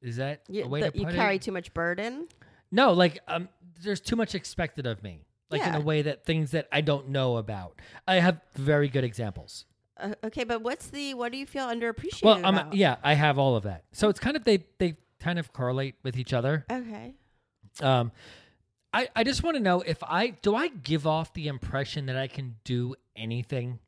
[0.01, 1.41] Is that you a way the- to you carry it?
[1.43, 2.28] too much burden.
[2.72, 3.47] No, like um,
[3.82, 5.22] there's too much expected of me.
[5.49, 7.80] Like in a way that things that I don't know about.
[8.07, 9.66] I have very good examples.
[9.97, 13.39] Uh, okay, but what's the what do you feel underappreciated Well, um, yeah, I have
[13.39, 13.86] all of that.
[13.91, 16.65] So it's kind of they they kind of correlate with each other.
[16.72, 17.13] Okay.
[17.82, 18.11] Um,
[18.93, 22.17] I I just want to know if I do I give off the impression that
[22.17, 23.80] I can do anything,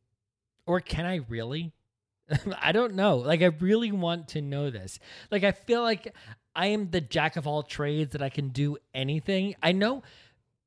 [0.65, 1.73] or can I really?
[2.61, 3.17] I don't know.
[3.17, 4.99] Like I really want to know this.
[5.32, 6.13] Like I feel like
[6.55, 9.55] I am the jack of all trades that I can do anything.
[9.63, 10.03] I know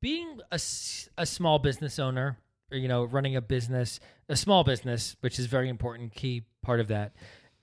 [0.00, 0.56] being a,
[1.16, 2.38] a small business owner
[2.70, 6.80] or you know running a business, a small business, which is very important key part
[6.80, 7.12] of that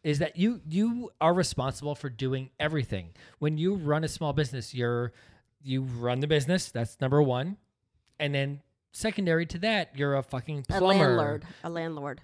[0.04, 3.10] is that you you are responsible for doing everything.
[3.40, 5.14] When you run a small business, you're
[5.64, 7.58] you run the business, that's number 1.
[8.20, 10.86] And then secondary to that, you're a fucking plumber.
[10.86, 11.46] A landlord.
[11.64, 12.22] A landlord.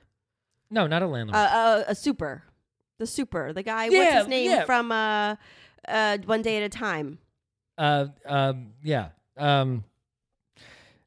[0.69, 1.36] No, not a landlord.
[1.36, 2.43] Uh, uh, a super.
[2.97, 3.53] The super.
[3.53, 3.89] The guy.
[3.89, 4.65] what's his name yeah.
[4.65, 5.36] from uh,
[5.88, 7.19] uh, One Day at a Time?
[7.78, 9.09] Uh, um, yeah.
[9.38, 9.84] Um,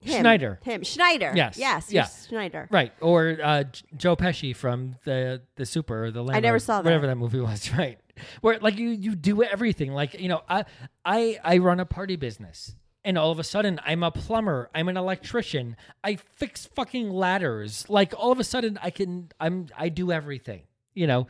[0.00, 0.20] Him.
[0.20, 0.60] Schneider.
[0.62, 0.82] Him.
[0.82, 1.32] Schneider.
[1.34, 1.58] Yes.
[1.58, 1.92] Yes.
[1.92, 2.02] Yeah.
[2.02, 2.68] yes, Schneider.
[2.70, 2.92] Right.
[3.00, 6.84] Or uh, J- Joe Pesci from the the Super or the I never saw that.
[6.84, 7.70] Whatever that movie was.
[7.76, 7.98] Right.
[8.40, 9.92] Where like you you do everything.
[9.92, 10.64] Like you know I
[11.04, 12.74] I I run a party business.
[13.02, 14.68] And all of a sudden, I'm a plumber.
[14.74, 15.74] I'm an electrician.
[16.04, 17.88] I fix fucking ladders.
[17.88, 19.30] Like all of a sudden, I can.
[19.40, 19.68] I'm.
[19.74, 20.64] I do everything.
[20.92, 21.26] You know,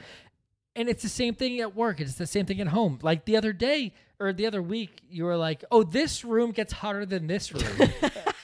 [0.75, 2.01] and it's the same thing at work.
[2.01, 2.99] It's the same thing at home.
[3.03, 6.73] Like the other day or the other week, you were like, "Oh, this room gets
[6.73, 7.89] hotter than this room."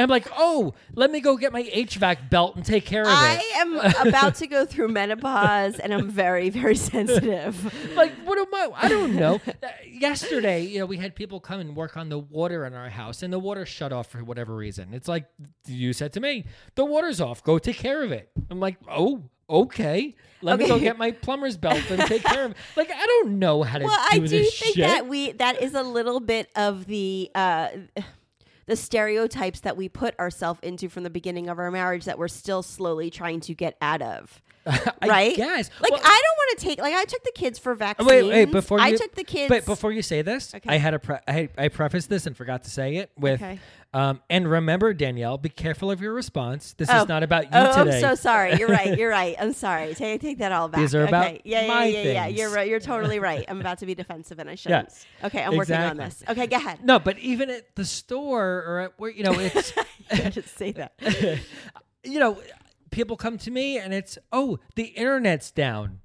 [0.00, 3.08] and I'm like, "Oh, let me go get my HVAC belt and take care of
[3.08, 3.12] it.
[3.12, 3.76] I am
[4.08, 7.94] about to go through menopause, and I'm very, very sensitive.
[7.96, 8.84] like, what am I?
[8.84, 9.42] I don't know.
[9.46, 12.88] Uh, Yesterday, you know, we had people come and work on the water in our
[12.88, 14.94] house, and the water shut off for whatever reason.
[14.94, 15.26] It's like
[15.66, 16.46] you said to me,
[16.76, 17.44] "The water's off.
[17.44, 21.56] Go take care of it." I'm like, "Oh." Okay, let me go get my plumber's
[21.56, 22.56] belt and take care of it.
[22.76, 24.76] Like I don't know how to well, do I do think shit.
[24.76, 27.70] that we that is a little bit of the uh
[28.70, 32.28] the stereotypes that we put ourselves into from the beginning of our marriage that we're
[32.28, 34.40] still slowly trying to get out of.
[35.06, 35.34] Right?
[35.36, 35.70] guess.
[35.80, 38.08] Like Well- I don't want to take like I took the kids for vaccines.
[38.08, 38.50] Wait, wait.
[38.52, 39.48] Before you, I took the kids.
[39.48, 40.68] But before you say this, Okay.
[40.68, 43.58] I had a pre- I, I prefaced this and forgot to say it with, Okay.
[43.94, 46.74] um, and remember Danielle, be careful of your response.
[46.74, 47.02] This Oh.
[47.02, 47.96] is not about you Oh, today.
[47.96, 48.56] I'm so sorry.
[48.56, 48.98] You're right.
[48.98, 49.34] You're right.
[49.40, 49.94] I'm sorry.
[49.94, 50.80] Take take that all back.
[50.80, 51.40] These are about okay.
[51.44, 52.24] yeah, yeah, yeah, yeah.
[52.26, 52.38] things.
[52.38, 52.68] You're right.
[52.68, 53.44] You're totally right.
[53.48, 54.88] I'm about to be defensive, and I shouldn't.
[54.88, 55.06] Yes.
[55.24, 56.22] Okay, I'm working on this.
[56.28, 56.84] Okay, go ahead.
[56.84, 59.72] No, but even at the store or at where you know it's,
[60.12, 60.92] I just say that.
[62.04, 62.38] you know,
[62.90, 66.00] people come to me and it's oh the internet's down.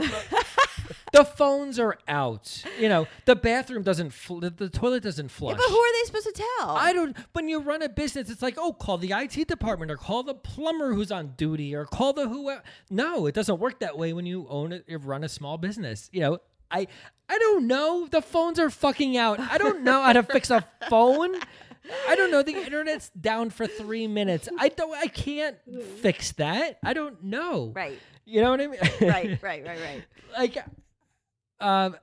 [1.12, 2.64] the phones are out.
[2.78, 5.56] You know, the bathroom doesn't, fl- the, toilet doesn't flush.
[5.56, 6.70] But who are they supposed to tell?
[6.70, 7.16] I don't.
[7.32, 10.34] When you run a business, it's like, oh, call the IT department or call the
[10.34, 12.52] plumber who's on duty or call the who.
[12.90, 14.84] No, it doesn't work that way when you own it.
[14.86, 16.08] You run a small business.
[16.12, 16.38] You know,
[16.70, 16.86] I
[17.28, 18.06] I don't know.
[18.10, 19.40] The phones are fucking out.
[19.40, 21.34] I don't know how to fix a phone.
[22.08, 22.42] I don't know.
[22.42, 24.48] The internet's down for three minutes.
[24.58, 24.94] I don't.
[24.96, 25.56] I can't
[25.98, 26.78] fix that.
[26.84, 27.72] I don't know.
[27.74, 27.98] Right.
[28.24, 28.80] You know what I mean?
[29.00, 29.42] Right.
[29.42, 29.64] Right.
[29.64, 29.80] Right.
[29.80, 30.04] Right.
[30.38, 30.56] like
[31.60, 31.96] um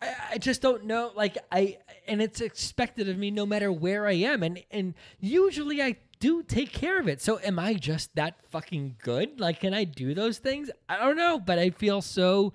[0.00, 4.06] I, I just don't know like i and it's expected of me no matter where
[4.06, 8.14] i am and and usually i do take care of it so am i just
[8.14, 12.00] that fucking good like can i do those things i don't know but i feel
[12.00, 12.52] so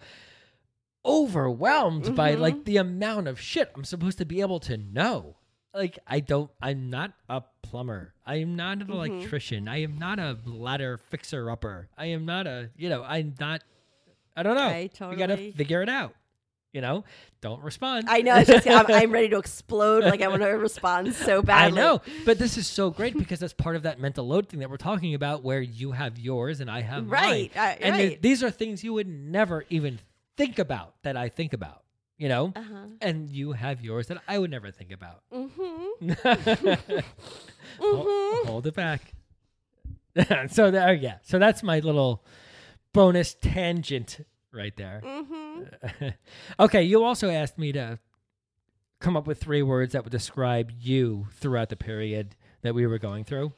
[1.06, 5.36] overwhelmed by like the amount of shit i'm supposed to be able to know
[5.74, 8.14] like i don't i'm not a plumber.
[8.26, 9.68] I am not an electrician.
[9.68, 11.90] I am not a ladder fixer upper.
[11.98, 13.64] I am not a you know i'm not
[14.36, 14.62] i don't know.
[14.68, 16.16] I we gotta figure it out
[16.74, 17.04] you know?
[17.42, 18.08] Don't respond.
[18.10, 18.44] I know.
[18.44, 20.04] Just, I'm, I'm ready to explode.
[20.04, 21.80] Like I want to respond so badly.
[21.80, 24.60] I know, but this is so great because that's part of that mental load thing
[24.60, 27.96] that we're talking about, where you have yours and I have Right, mine, uh, and
[27.96, 30.00] th- these are things you would never even
[30.38, 31.84] think about that I think about,
[32.20, 32.86] you know, Uh-huh.
[33.02, 35.22] and you have yours that I would never think about.
[35.34, 37.00] Mm-hmm.
[37.80, 39.14] Hol- Hold it back.
[40.52, 41.18] so there, yeah.
[41.24, 42.24] So that's my little
[42.94, 44.20] bonus tangent
[44.52, 45.02] right there.
[45.04, 46.08] Mm-hmm.
[46.60, 48.00] okay, you also asked me to
[49.00, 53.00] come up with three words that would describe you throughout the period that we were
[53.00, 53.54] going through.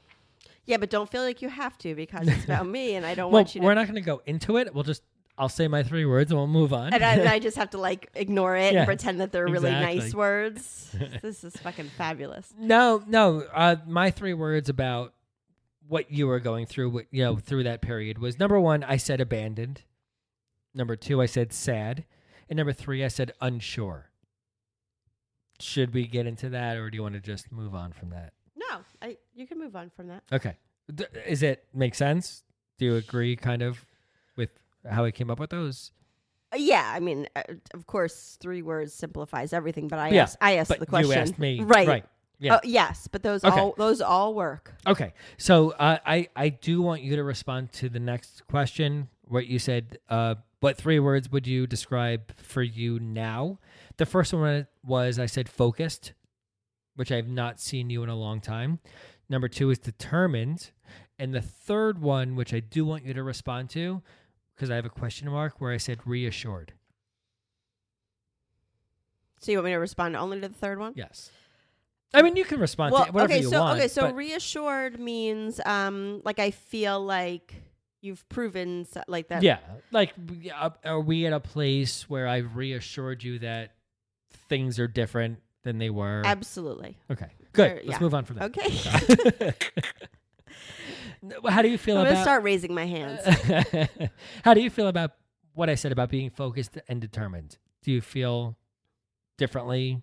[0.65, 3.31] Yeah, but don't feel like you have to because it's about me, and I don't
[3.31, 3.65] Well, want you to.
[3.67, 4.73] we're not going to go into it.
[4.75, 5.01] We'll just
[5.41, 6.93] I'll say my three words and we'll move on.
[6.93, 9.47] and I, and I just have to like ignore it Yeah, and pretend that they're
[9.47, 10.95] really nice words.
[11.23, 12.53] this is fucking fabulous.
[12.59, 13.41] no, no.
[13.51, 15.13] Uh, my three words about
[15.87, 18.97] what you were going through, what, you know, through that period was number one, I
[18.97, 19.81] said abandoned.
[20.75, 22.05] Number two, I said sad,
[22.47, 24.11] and number three, I said unsure.
[25.59, 28.33] Should we get into that, or do you want to just move on from that?
[28.55, 30.23] No, I, you can move on from that.
[30.31, 30.55] Okay.
[30.93, 32.43] D- is it make sense?
[32.77, 33.85] Do you agree kind of
[34.89, 35.91] how I came up with those?
[36.53, 39.87] Uh, yeah, I mean, uh, of course, three words simplifies everything.
[39.87, 41.09] But I Yeah, asked, I asked the question.
[41.11, 41.61] you asked me.
[41.61, 41.87] right?
[41.87, 42.05] Right.
[42.39, 42.55] Yeah.
[42.55, 43.59] Oh, yes, but those Okay.
[43.59, 44.73] all those all work.
[44.87, 49.09] Okay, so uh, I I do want you to respond to the next question.
[49.25, 49.99] What you said.
[50.09, 53.59] Uh, what three words would you describe for you now?
[53.97, 56.13] The first one was I said focused,
[56.95, 58.79] which I have not seen you in a long time.
[59.29, 60.69] Number two is determined,
[61.17, 64.01] and the third one, which I do want you to respond to,
[64.61, 66.73] because I have a question mark where I said reassured.
[69.39, 70.93] So you want me to respond only to the third one?
[70.95, 71.31] Yes.
[72.13, 73.79] I mean, you can respond Well, to whatever okay, you so want.
[73.79, 77.55] okay, so reassured means um like I feel like
[78.01, 79.41] you've proven so, like that.
[79.41, 79.57] Yeah,
[79.91, 80.13] like
[80.55, 83.71] uh, are we at a place where I've reassured you that
[84.47, 86.21] things are different than they were?
[86.23, 86.99] Absolutely.
[87.09, 87.71] okay, good.
[87.71, 88.55] Or- Let's move on from that.
[88.55, 89.53] Okay.
[91.47, 92.23] How do you feel I'm gonna about?
[92.23, 93.21] start raising my hands.
[94.43, 95.11] How do you feel about
[95.53, 97.57] what I said about being focused and determined?
[97.83, 98.57] Do you feel
[99.37, 100.01] differently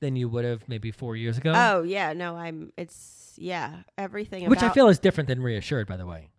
[0.00, 1.52] than you would have maybe four years ago?
[1.54, 2.72] oh yeah, no, I'm.
[2.76, 4.48] It's yeah, everything.
[4.50, 6.30] Which I feel is different than reassured, by the way.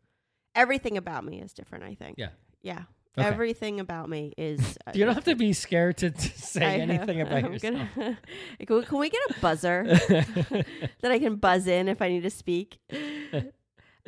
[0.55, 1.83] everything about me is different.
[1.85, 2.17] I think.
[2.17, 2.29] Yeah.
[2.61, 2.83] Yeah.
[3.17, 3.27] Okay.
[3.27, 4.59] Everything about me is.
[4.87, 7.87] uh, You don't have to be scared to, to say I- anything about I'm yourself.
[7.95, 8.17] gonna-
[8.65, 10.65] can, we, can we get a buzzer that
[11.11, 12.79] I can buzz in if I need to speak?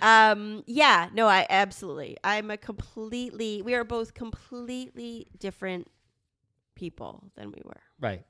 [0.01, 0.63] Um.
[0.67, 1.09] Yeah.
[1.13, 1.27] No.
[1.27, 2.17] I absolutely.
[2.23, 3.61] I'm a completely.
[3.61, 5.87] We are both completely different
[6.75, 7.81] people than we were.
[7.99, 8.23] Right.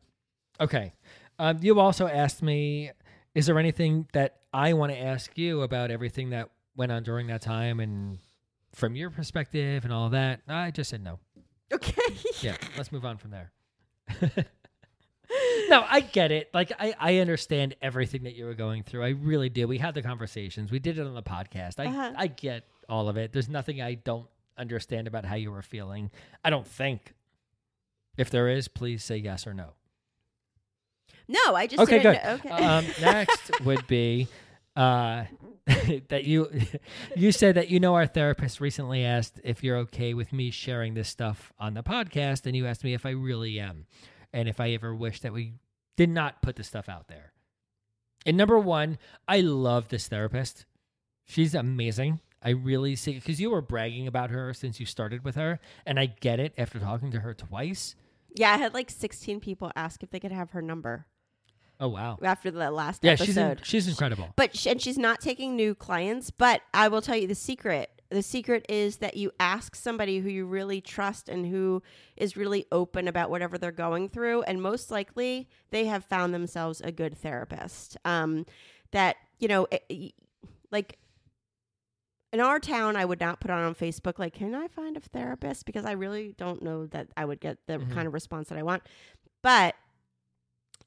[0.60, 0.94] Okay.
[1.40, 2.92] Um, you also asked me,
[3.34, 7.28] is there anything that I want to ask you about everything that went on during
[7.28, 8.20] that time and
[8.74, 10.42] from your perspective and all that?
[10.48, 11.20] I just said no.
[11.74, 12.16] Okay.
[12.42, 13.52] Yeah, let's move on from there.
[15.70, 16.50] no, I get it.
[16.54, 19.04] Like I, I understand everything that you were going through.
[19.04, 19.68] I really do.
[19.68, 20.72] We had the conversations.
[20.72, 21.80] We did it on the podcast.
[21.80, 22.14] I Uh-huh.
[22.18, 23.32] I get all of it.
[23.34, 26.12] There's nothing I don't understand about how you were feeling.
[26.44, 27.14] I don't think.
[28.18, 29.74] If there is, please say yes or no.
[31.28, 32.20] No, I just Okay, good.
[32.24, 32.50] know- Okay.
[32.50, 34.28] Um, next would be
[34.76, 35.26] uh,
[36.10, 36.50] that you
[37.16, 40.94] you said that you know our therapist recently asked if you're okay with me sharing
[40.94, 43.86] this stuff on the podcast, and you asked me if I really am,
[44.36, 45.54] and if I ever wish that we
[45.98, 47.32] did not put this stuff out there.
[48.26, 50.66] And number one, I love this therapist.
[51.26, 52.20] She's amazing.
[52.44, 56.00] I really see because you were bragging about her since you started with her, and
[56.00, 57.96] I get it after talking to her twice.
[58.36, 61.08] yeah, I had like 16 people ask if they could have her number
[61.80, 63.26] Oh wow, after the last yeah, episode.
[63.26, 64.30] she's in, she's incredible.
[64.36, 66.30] But sh- and she's not taking new clients.
[66.32, 67.95] But I will tell you the secret.
[68.16, 71.84] The secret is that you ask somebody who you really trust and who
[72.16, 76.80] is really open about whatever they're going through, and most likely they have found themselves
[76.80, 77.98] a good therapist.
[78.06, 78.46] Um,
[78.92, 80.14] that you know, it-
[80.72, 80.98] like
[82.32, 85.02] in our town, I would not put on on Facebook like, "Can I find a
[85.02, 87.92] therapist?" Because I really don't know that I would get the Mhm.
[87.92, 88.84] kind of response that I want.
[89.42, 89.76] But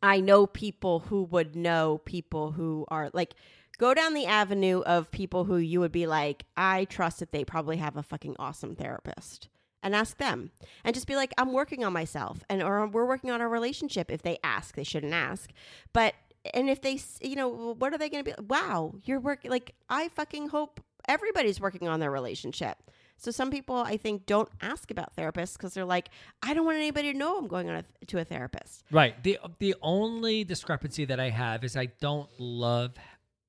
[0.02, 3.34] I know people who would know people who are like
[3.78, 7.44] go down the avenue of people who you would be like, I trust that they
[7.44, 9.48] probably have a fucking awesome therapist.
[9.80, 10.50] And ask them.
[10.82, 14.10] And just be like, I'm working on myself and or we're working on our relationship
[14.10, 14.74] if they ask.
[14.74, 15.50] They shouldn't ask.
[15.92, 16.14] But
[16.52, 19.76] and if they you know, what are they going to be wow, you're working like
[19.88, 22.76] I fucking hope everybody's working on their relationship.
[23.18, 26.10] So some people I think don't ask about therapists because they're like,
[26.42, 28.84] I don't want anybody to know I'm going on a, to a therapist.
[28.90, 29.22] Right.
[29.22, 32.94] The the only discrepancy that I have is I don't love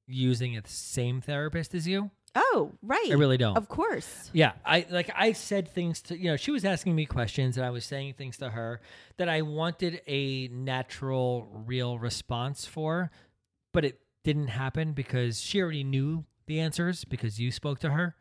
[0.10, 2.12] using the same therapist as you.
[2.36, 3.10] Oh, right.
[3.10, 3.58] I really don't.
[3.58, 4.30] Of course.
[4.34, 7.66] Yeah, I like I said things to you know she was asking me questions and
[7.66, 8.82] I was saying things to her
[9.18, 13.10] that I wanted a natural, real response for,
[13.74, 18.16] but it didn't happen because she already knew the answers because you spoke to her.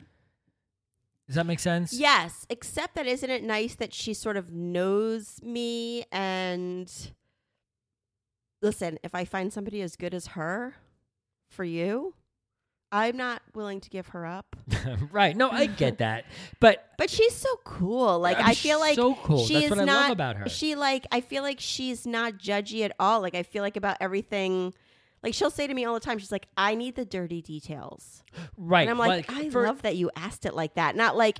[1.27, 1.93] Does that make sense?
[1.93, 6.91] Yes, except that isn't it nice that she sort of knows me and
[8.63, 10.75] listen, if I find somebody as good as her
[11.49, 12.13] for you,
[12.91, 14.55] I'm not willing to give her up.
[15.11, 15.35] right.
[15.35, 16.25] No, I get that,
[16.59, 18.19] but But she's so cool.
[18.19, 19.45] Like I'm I feel like so cool.
[19.45, 20.49] she That's is what I not, love about her.
[20.49, 23.21] She like I feel like she's not judgy at all.
[23.21, 24.73] Like I feel like about everything.
[25.21, 28.23] Like she'll say to me all the time, she's like, "I need the dirty details,"
[28.57, 28.83] right.
[28.83, 31.39] and I'm like, "I for- love that you asked it like that." Not like,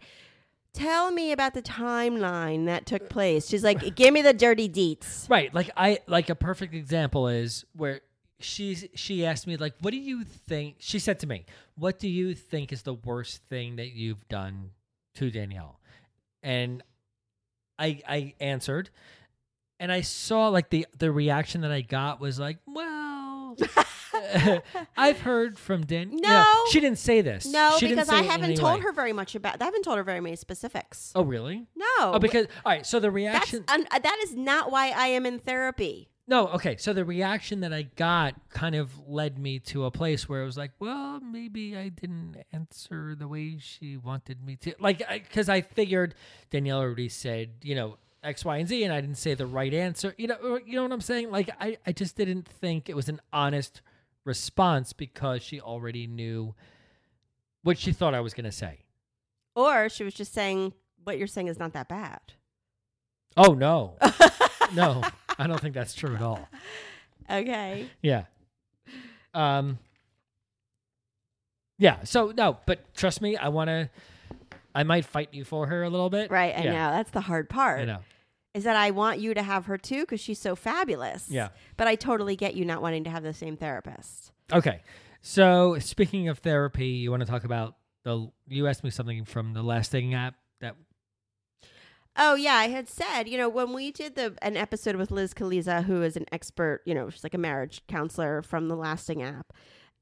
[0.73, 5.29] "Tell me about the timeline that took place." She's like, "Give me the dirty deets."
[5.29, 5.53] Right.
[5.53, 8.01] Like I like a perfect example is where
[8.39, 12.07] she's she asked me like what do you think she said to me, "What do
[12.07, 14.71] you think is the worst thing that you've done
[15.15, 15.79] to Danielle?"
[16.43, 16.81] And
[17.77, 18.89] I I answered
[19.79, 23.55] and I saw like the the reaction that I got was like, "Well,
[24.97, 26.11] I've heard from Dan.
[26.11, 26.63] you know, No.
[26.71, 27.45] she didn't say this.
[27.45, 28.83] No, She didn't because I say it in haven't told way.
[28.83, 29.61] her very much about.
[29.61, 31.11] I haven't told her very many specifics.
[31.15, 31.65] Oh, really?
[31.75, 31.85] No.
[31.99, 32.85] Oh, because all right.
[32.85, 33.63] So the reaction.
[33.67, 36.09] un, uh, that is not why I am in therapy.
[36.29, 36.77] No, okay.
[36.77, 40.45] So the reaction that I got kind of led me to a place where it
[40.45, 44.75] was like, well, maybe I didn't answer the way she wanted me to.
[44.79, 46.13] Like, because I, I, figured
[46.51, 49.73] Danielle already said, you know, X, Y, and Z, and I didn't say the right
[49.73, 50.13] answer.
[50.19, 51.31] You know, you know what I'm saying?
[51.31, 53.81] Like, I, I just didn't think it was an honest
[54.23, 56.53] response because she already knew
[57.63, 58.81] what she thought I was going to say.
[59.55, 60.73] Or she was just saying,
[61.03, 62.21] what you're saying is not that bad.
[63.35, 63.97] Oh, no.
[64.75, 65.01] no.
[65.39, 66.47] I don't think that's true at all.
[67.31, 67.87] Okay.
[68.01, 68.23] Yeah.
[69.35, 69.77] Um.
[71.77, 72.03] Yeah.
[72.05, 73.89] So no, but trust me, I want to.
[74.73, 76.31] I might fight you for her a little bit.
[76.31, 76.57] Right.
[76.57, 76.71] I yeah.
[76.71, 77.81] know that's the hard part.
[77.81, 77.99] I know.
[78.55, 81.27] Is that I want you to have her too because she's so fabulous.
[81.29, 81.49] Yeah.
[81.77, 84.31] But I totally get you not wanting to have the same therapist.
[84.51, 84.81] Okay.
[85.21, 88.31] So speaking of therapy, you want to talk about the?
[88.47, 90.75] You asked me something from the last thing app that
[92.21, 95.33] Oh yeah, I had said, you know, when we did the an episode with Liz
[95.33, 99.23] Colizza, who is an expert, you know, she's like a marriage counselor from the Lasting
[99.23, 99.53] app,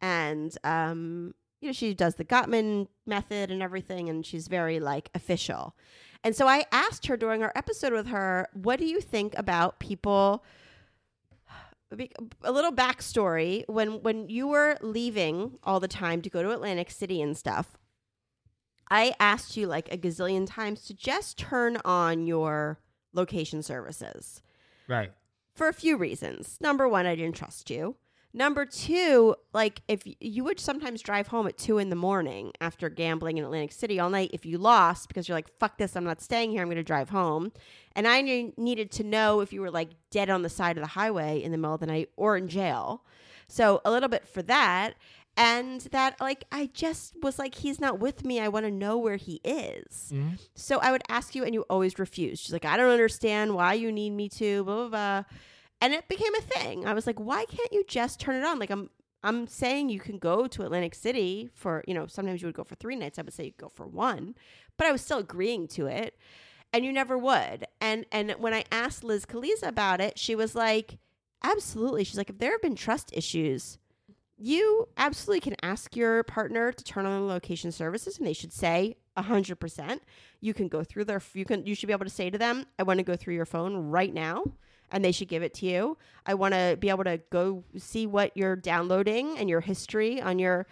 [0.01, 5.11] and um, you know, she does the Gottman method and everything, and she's very like
[5.13, 5.75] official.
[6.23, 9.79] And so I asked her during our episode with her, what do you think about
[9.79, 10.43] people?
[12.43, 16.89] A little backstory: when when you were leaving all the time to go to Atlantic
[16.89, 17.77] City and stuff,
[18.89, 22.79] I asked you like a gazillion times to just turn on your
[23.13, 24.41] location services.
[24.87, 25.11] Right.
[25.53, 26.57] For a few reasons.
[26.61, 27.95] Number one, I didn't trust you.
[28.33, 32.87] Number two, like if you would sometimes drive home at two in the morning after
[32.87, 36.03] gambling in Atlantic City all night if you lost because you're like, fuck this, I'm
[36.03, 37.51] not staying here, I'm going to drive home.
[37.95, 40.89] And I needed to know if you were like dead on the side of the
[40.89, 43.03] highway in the middle of the night or in jail.
[43.47, 44.93] So a little bit for that
[45.37, 48.39] and that like I just was like he's not with me.
[48.39, 50.11] I want to know where he is.
[50.11, 50.35] Mm-hmm.
[50.55, 52.43] So I would ask you and you always refused.
[52.43, 55.23] She's like I don't understand why you need me to blah blah blah.
[55.79, 56.87] And it became a thing.
[56.87, 58.57] I was like why can't you just turn it on?
[58.57, 58.89] Like I'm
[59.23, 62.63] I'm saying you can go to Atlantic City for, you know, sometimes you would go
[62.63, 63.17] for 3 nights.
[63.17, 64.35] I would say you go for one.
[64.77, 66.15] But I was still agreeing to it.
[66.71, 67.65] And you never would.
[67.79, 70.97] And and when I asked Liz Colizza about it, she was like
[71.43, 72.03] absolutely.
[72.03, 73.77] She's like if there have been trust issues,
[74.37, 78.53] you absolutely can ask your partner to turn on the location services and they should
[78.53, 79.99] say 100%
[80.41, 82.65] you can go through their you can you should be able to say to them
[82.77, 84.43] i want to go through your phone right now
[84.91, 85.97] and they should give it to you.
[86.25, 90.39] I want to be able to go see what you're downloading and your history on
[90.39, 90.67] your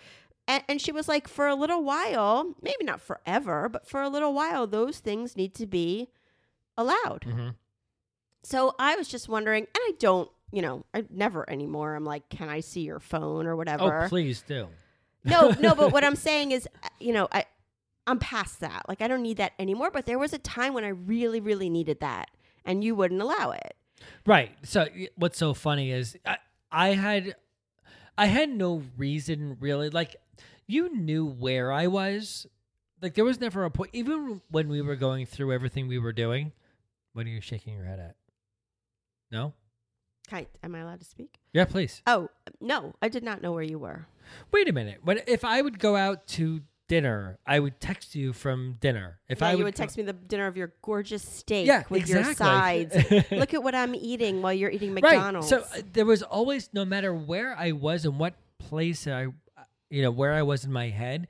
[0.47, 4.09] and, and she was like for a little while maybe not forever but for a
[4.09, 6.09] little while those things need to be
[6.77, 7.25] allowed.
[7.27, 7.49] Mm-hmm.
[8.43, 11.95] so i was just wondering and i don't you know, I never anymore.
[11.95, 14.03] I'm like, can I see your phone or whatever?
[14.03, 14.69] Oh, please do.
[15.25, 17.43] no, no, but what I'm saying is, uh, you know, I
[18.07, 18.83] I'm past that.
[18.87, 21.69] Like I don't need that anymore, but there was a time when I really really
[21.69, 22.31] needed that
[22.63, 23.75] and you wouldn't allow it.
[24.25, 24.51] Right.
[24.63, 26.37] So what's so funny is I,
[26.71, 27.35] I had
[28.17, 30.15] I had no reason really like
[30.67, 32.47] you knew where I was.
[33.01, 36.13] Like there was never a point even when we were going through everything we were
[36.13, 36.53] doing.
[37.11, 38.15] What are you shaking your head at?
[39.29, 39.53] No?
[40.33, 41.39] I, am I allowed to speak?
[41.53, 42.01] Yeah, please.
[42.07, 44.07] Oh no, I did not know where you were.
[44.51, 44.99] Wait a minute.
[45.03, 49.19] When if I would go out to dinner, I would text you from dinner.
[49.27, 51.83] If yeah, I would, you would text me the dinner of your gorgeous steak yeah,
[51.89, 52.25] with exactly.
[52.25, 53.31] your sides.
[53.31, 55.51] Look at what I'm eating while you're eating McDonald's.
[55.51, 55.63] Right.
[55.65, 59.27] So uh, there was always, no matter where I was and what place I,
[59.89, 61.27] you know, where I was in my head,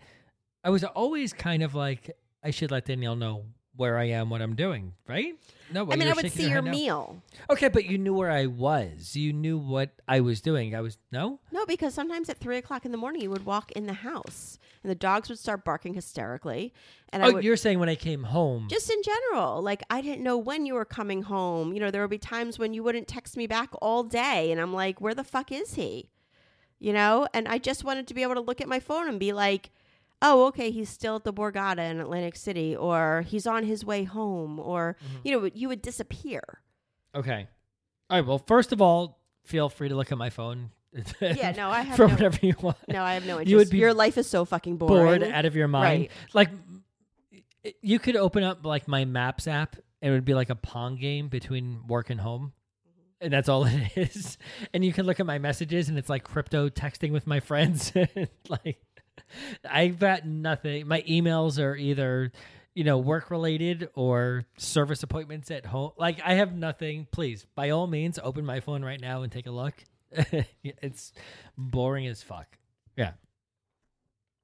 [0.64, 3.46] I was always kind of like, I should let Danielle know
[3.78, 5.36] where I am, what I'm doing, right?
[5.72, 7.22] No, I mean, I would see your, your meal.
[7.50, 9.16] Okay, but you knew where I was.
[9.16, 10.76] You knew what I was doing.
[10.76, 13.72] I was no, no, because sometimes at three o'clock in the morning, you would walk
[13.72, 16.74] in the house, and the dogs would start barking hysterically.
[17.10, 20.02] And oh, I would, you're saying when I came home, just in general, like I
[20.02, 21.74] didn't know when you were coming home.
[21.74, 24.62] You know, there would be times when you wouldn't text me back all day, and
[24.62, 26.10] I'm like, where the fuck is he?
[26.80, 29.20] You know, and I just wanted to be able to look at my phone and
[29.20, 29.72] be like
[30.22, 34.04] oh, okay, he's still at the Borgata in Atlantic City, or he's on his way
[34.04, 35.18] home, or, mm-hmm.
[35.24, 36.42] you know, you would disappear.
[37.14, 37.48] Okay.
[38.10, 38.26] All right.
[38.26, 40.72] Well, first of all, feel free to look at my phone.
[41.22, 42.78] yeah, no, I have for no, whatever you want.
[42.88, 43.50] No, I have no interest.
[43.50, 45.22] You would be your life is so fucking boring.
[45.22, 46.02] Bored out of your mind.
[46.02, 46.12] Right.
[46.34, 46.50] Like
[47.82, 50.96] you could open up like my Maps app and it would be like a pong
[50.98, 52.54] game between work and home.
[53.20, 54.38] And that's all it is.
[54.74, 57.92] And you can look at my messages and it's like crypto texting with my friends.
[58.50, 58.80] like
[59.70, 60.88] I've got nothing.
[60.88, 62.32] My emails are either,
[62.74, 65.92] you know, work related or service appointments at home.
[65.98, 67.08] Like I have nothing.
[67.12, 69.74] Please, by all means, open my phone right now and take a look.
[70.64, 71.12] it's
[71.58, 72.48] boring as fuck.
[72.96, 73.12] Yeah.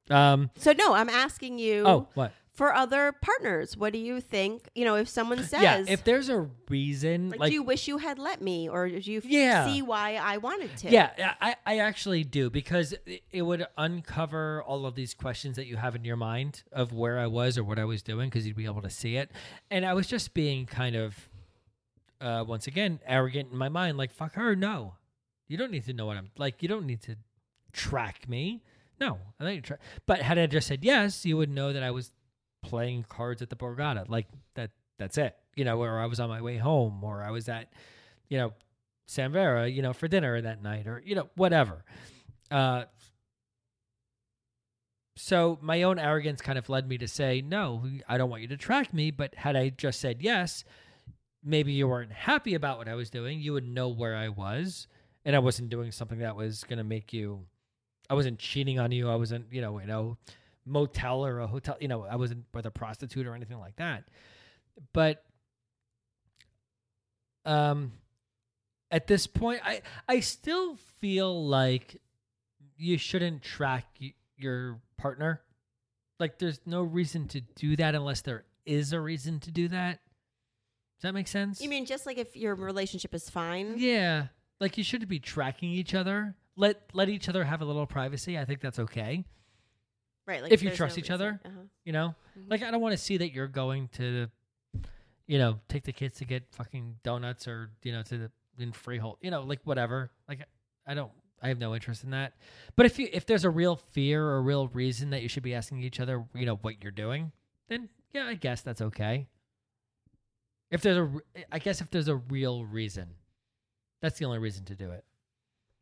[0.10, 0.50] Um.
[0.58, 1.84] So no, I'm asking you.
[1.86, 2.34] Oh, what?
[2.54, 3.78] For other partners.
[3.78, 4.68] What do you think?
[4.76, 7.88] You know, if someone says, yeah, if there's a reason, like, like, do you wish
[7.88, 9.66] you had let me, or do you Yeah.
[9.66, 10.90] see why I wanted to?
[10.90, 15.78] yeah, I, I actually do because it- would uncover all of these questions that you
[15.78, 18.58] have in your mind of where I was or what I was doing because you'd
[18.58, 19.32] be able to see it.
[19.70, 21.30] And I was just being kind of,
[22.20, 23.98] uh, once again, arrogant in my mind.
[23.98, 24.56] Like, fuck her.
[24.56, 24.96] No,
[25.48, 26.62] you don't need to know what I'm like.
[26.62, 27.16] You don't need to
[27.72, 28.62] track me.
[29.00, 29.80] No, I don't need to.
[30.06, 32.12] But had I just said yes, you would know that I was
[32.62, 34.08] playing cards at the Borgata.
[34.10, 34.72] Like that.
[34.98, 35.36] That's it.
[35.56, 37.74] You know, or I was on my way home, or I was at,
[38.30, 38.54] you know,
[39.08, 41.84] San Vera, you know, for dinner that night, or you know, whatever.
[42.52, 42.84] Uh,
[45.18, 48.48] so my own arrogance kind of led me to say, no, I don't want you
[48.50, 49.10] to track me.
[49.10, 50.64] But had I just said yes,
[51.44, 53.40] maybe you weren't happy about what I was doing.
[53.40, 54.88] You would know where I was,
[55.26, 57.46] and I wasn't doing something that was going to make you.
[58.10, 59.10] I wasn't cheating on you.
[59.10, 60.18] I wasn't, you know, you know,
[60.66, 61.78] motel or a hotel.
[61.80, 64.06] You know, I wasn't with a prostitute or anything like that.
[64.94, 65.24] But,
[67.46, 67.94] um,
[68.90, 72.02] at this point, I I still feel like
[72.78, 75.42] you shouldn't track y- your partner.
[76.20, 80.00] Like, there's no reason to do that unless there is a reason to do that.
[80.98, 81.62] Does that make sense?
[81.62, 83.74] You mean just like if your relationship is fine?
[83.78, 84.28] Yeah,
[84.60, 86.36] like you shouldn't be tracking each other.
[86.56, 88.38] Let let each other have a little privacy.
[88.38, 89.26] I think that's okay.
[90.28, 90.42] Right.
[90.42, 91.14] Like If you trust no each reason.
[91.14, 91.40] other.
[91.44, 91.62] Uh-huh.
[91.84, 92.50] You know, Mhm.
[92.50, 94.30] like I don't want to see that you're going to,
[95.28, 98.72] you know, take the kids to get fucking donuts or you know to the in
[98.72, 99.18] Freehold.
[99.22, 100.12] You know, like whatever.
[100.28, 100.46] Like
[100.86, 101.12] I don't.
[101.44, 102.34] I have no interest in that.
[102.76, 105.42] But if you if there's a real fear or a real reason that you should
[105.44, 107.32] be asking each other, you know, what you're doing,
[107.68, 109.28] then yeah, I guess that's okay.
[110.70, 111.12] If there's a,
[111.52, 113.16] I guess if there's a real reason,
[114.02, 115.04] that's the only reason to do it.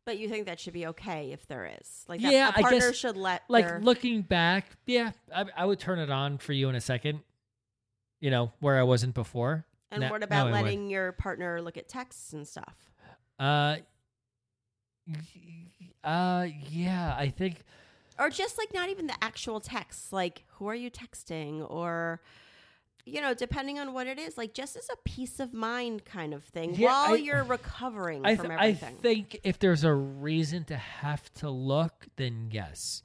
[0.05, 2.61] But you think that should be okay if there is, like, Yeah, that, I a
[2.63, 6.37] partner guess, should let Like their- looking back, yeah, I, I would turn it on
[6.39, 7.21] for you in a second.
[8.19, 9.65] You know where I wasn't before.
[9.91, 12.91] And what about I letting your partner look at texts and stuff?
[13.39, 13.77] Uh,
[16.03, 17.63] uh, yeah, I think.
[18.17, 22.21] Or just like not even the actual texts, like who are you texting or
[23.09, 26.33] you know, depending on what it is, like just as a peace of mind kind
[26.33, 28.95] of thing Yeah, while I- you're recovering I, from everything.
[28.97, 33.03] I think if there's a reason to have to look, then yes.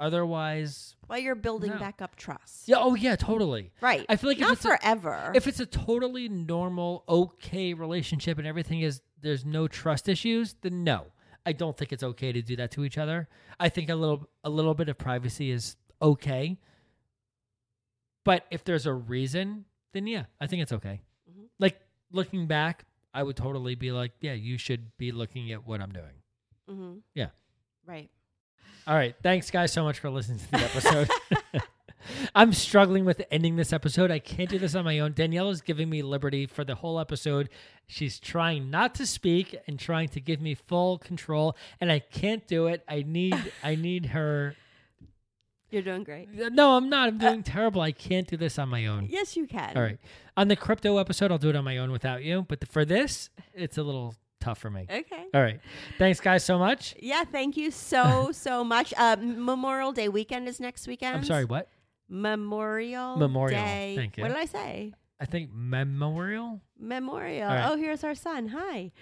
[0.00, 1.78] Otherwise, while you're building No.
[1.78, 2.68] back up trust.
[2.68, 3.72] yeah, oh yeah, totally.
[3.80, 4.04] Right.
[4.08, 5.32] I feel like if not it's a- forever.
[5.34, 10.84] If it's a totally normal, okay relationship and everything is there's no trust issues, then
[10.84, 11.06] no.
[11.46, 13.28] I don't think it's okay to do that to each other.
[13.60, 16.58] I think a little a little bit of privacy is okay.
[18.24, 21.00] But if there's a reason, then yeah, I think it's okay.
[21.30, 21.44] Mhm.
[21.58, 25.80] Like looking back, I would totally be like, yeah, you should be looking at what
[25.80, 26.22] I'm doing.
[26.68, 26.98] mm-hmm.
[27.14, 27.28] Yeah.
[27.86, 28.10] Right.
[28.86, 29.14] All right.
[29.22, 31.10] Thanks, guys, so much for listening to the episode.
[32.34, 34.10] I'm struggling with ending this episode.
[34.10, 35.12] I can't do this on my own.
[35.14, 37.48] Danielle is giving me liberty for the whole episode.
[37.86, 42.46] She's trying not to speak and trying to give me full control, and I can't
[42.46, 42.82] do it.
[42.88, 44.54] I need I need her.
[45.74, 46.28] You're doing great.
[46.52, 47.08] No, I'm not.
[47.08, 47.80] I'm doing terrible.
[47.80, 49.08] I can't do this on my own.
[49.10, 49.76] Yes, you can.
[49.76, 49.98] All right.
[50.36, 52.46] On the crypto episode, I'll do it on my own without you.
[52.48, 54.86] But for this, it's a little tough for me.
[54.88, 55.26] Okay.
[55.34, 55.58] All right.
[55.98, 56.94] Thanks, guys, so much.
[57.00, 58.94] Yeah, thank you so so much.
[58.96, 61.16] Uh, Memorial Day weekend is next weekend.
[61.16, 61.44] I'm sorry.
[61.44, 61.68] What?
[62.08, 63.60] Memorial Memorial.
[63.60, 63.94] Day.
[63.96, 64.22] Thank you.
[64.22, 64.92] What did I say?
[65.20, 66.60] I think memorial.
[66.78, 67.48] Memorial.
[67.48, 67.68] Right.
[67.68, 68.48] Oh, here's our son.
[68.48, 68.92] Hi.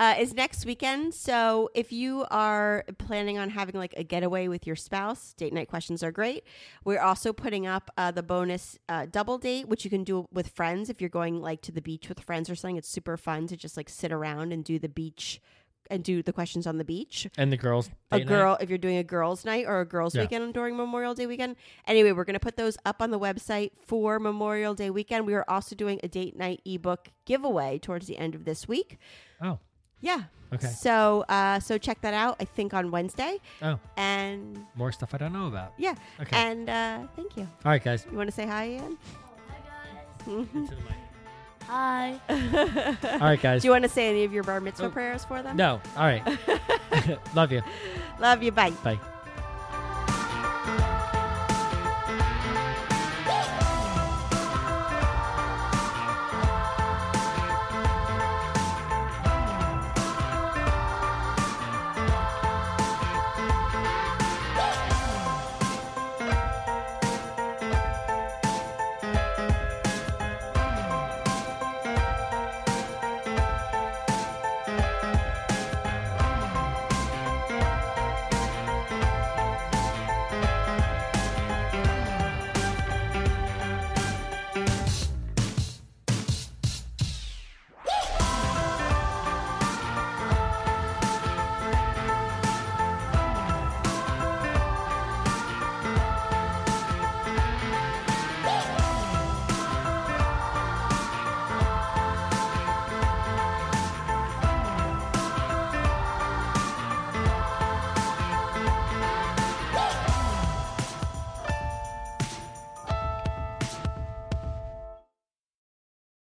[0.00, 1.14] Uh, is next weekend.
[1.14, 5.68] So if you are planning on having like a getaway with your spouse, date night
[5.68, 6.42] questions are great.
[6.84, 10.48] We're also putting up uh, the bonus uh, double date, which you can do with
[10.48, 12.76] friends if you're going like to the beach with friends or something.
[12.76, 15.40] It's super fun to just like sit around and do the beach
[15.88, 17.28] and do the questions on the beach.
[17.38, 17.88] And the girls.
[18.10, 18.28] a date night?
[18.34, 20.22] girl if you're doing a girls night or a girls Yeah.
[20.22, 21.54] weekend during memorial day weekend
[21.86, 25.34] anyway we're going to put those up on the website for memorial day weekend we
[25.34, 28.98] are also doing a date night ebook giveaway towards the end of this week
[29.42, 29.58] Oh,
[30.04, 30.22] yeah
[30.52, 30.66] okay.
[30.68, 35.18] so uh so check that out i think on wednesday Oh, and more stuff I
[35.18, 35.72] don't know about.
[35.78, 36.36] yeah Okay.
[36.36, 38.06] and uh thank you All right, guys.
[38.10, 38.98] you want to say hi ian
[40.26, 41.00] Into the mic.
[41.66, 42.20] Hi.
[43.14, 43.62] All right, guys.
[43.62, 44.90] do you want to say any of your bar mitzvah Oh.
[44.90, 45.80] prayers for them no.
[45.96, 46.22] All right.
[47.34, 47.62] Love you.
[48.20, 48.98] love you bye Bye.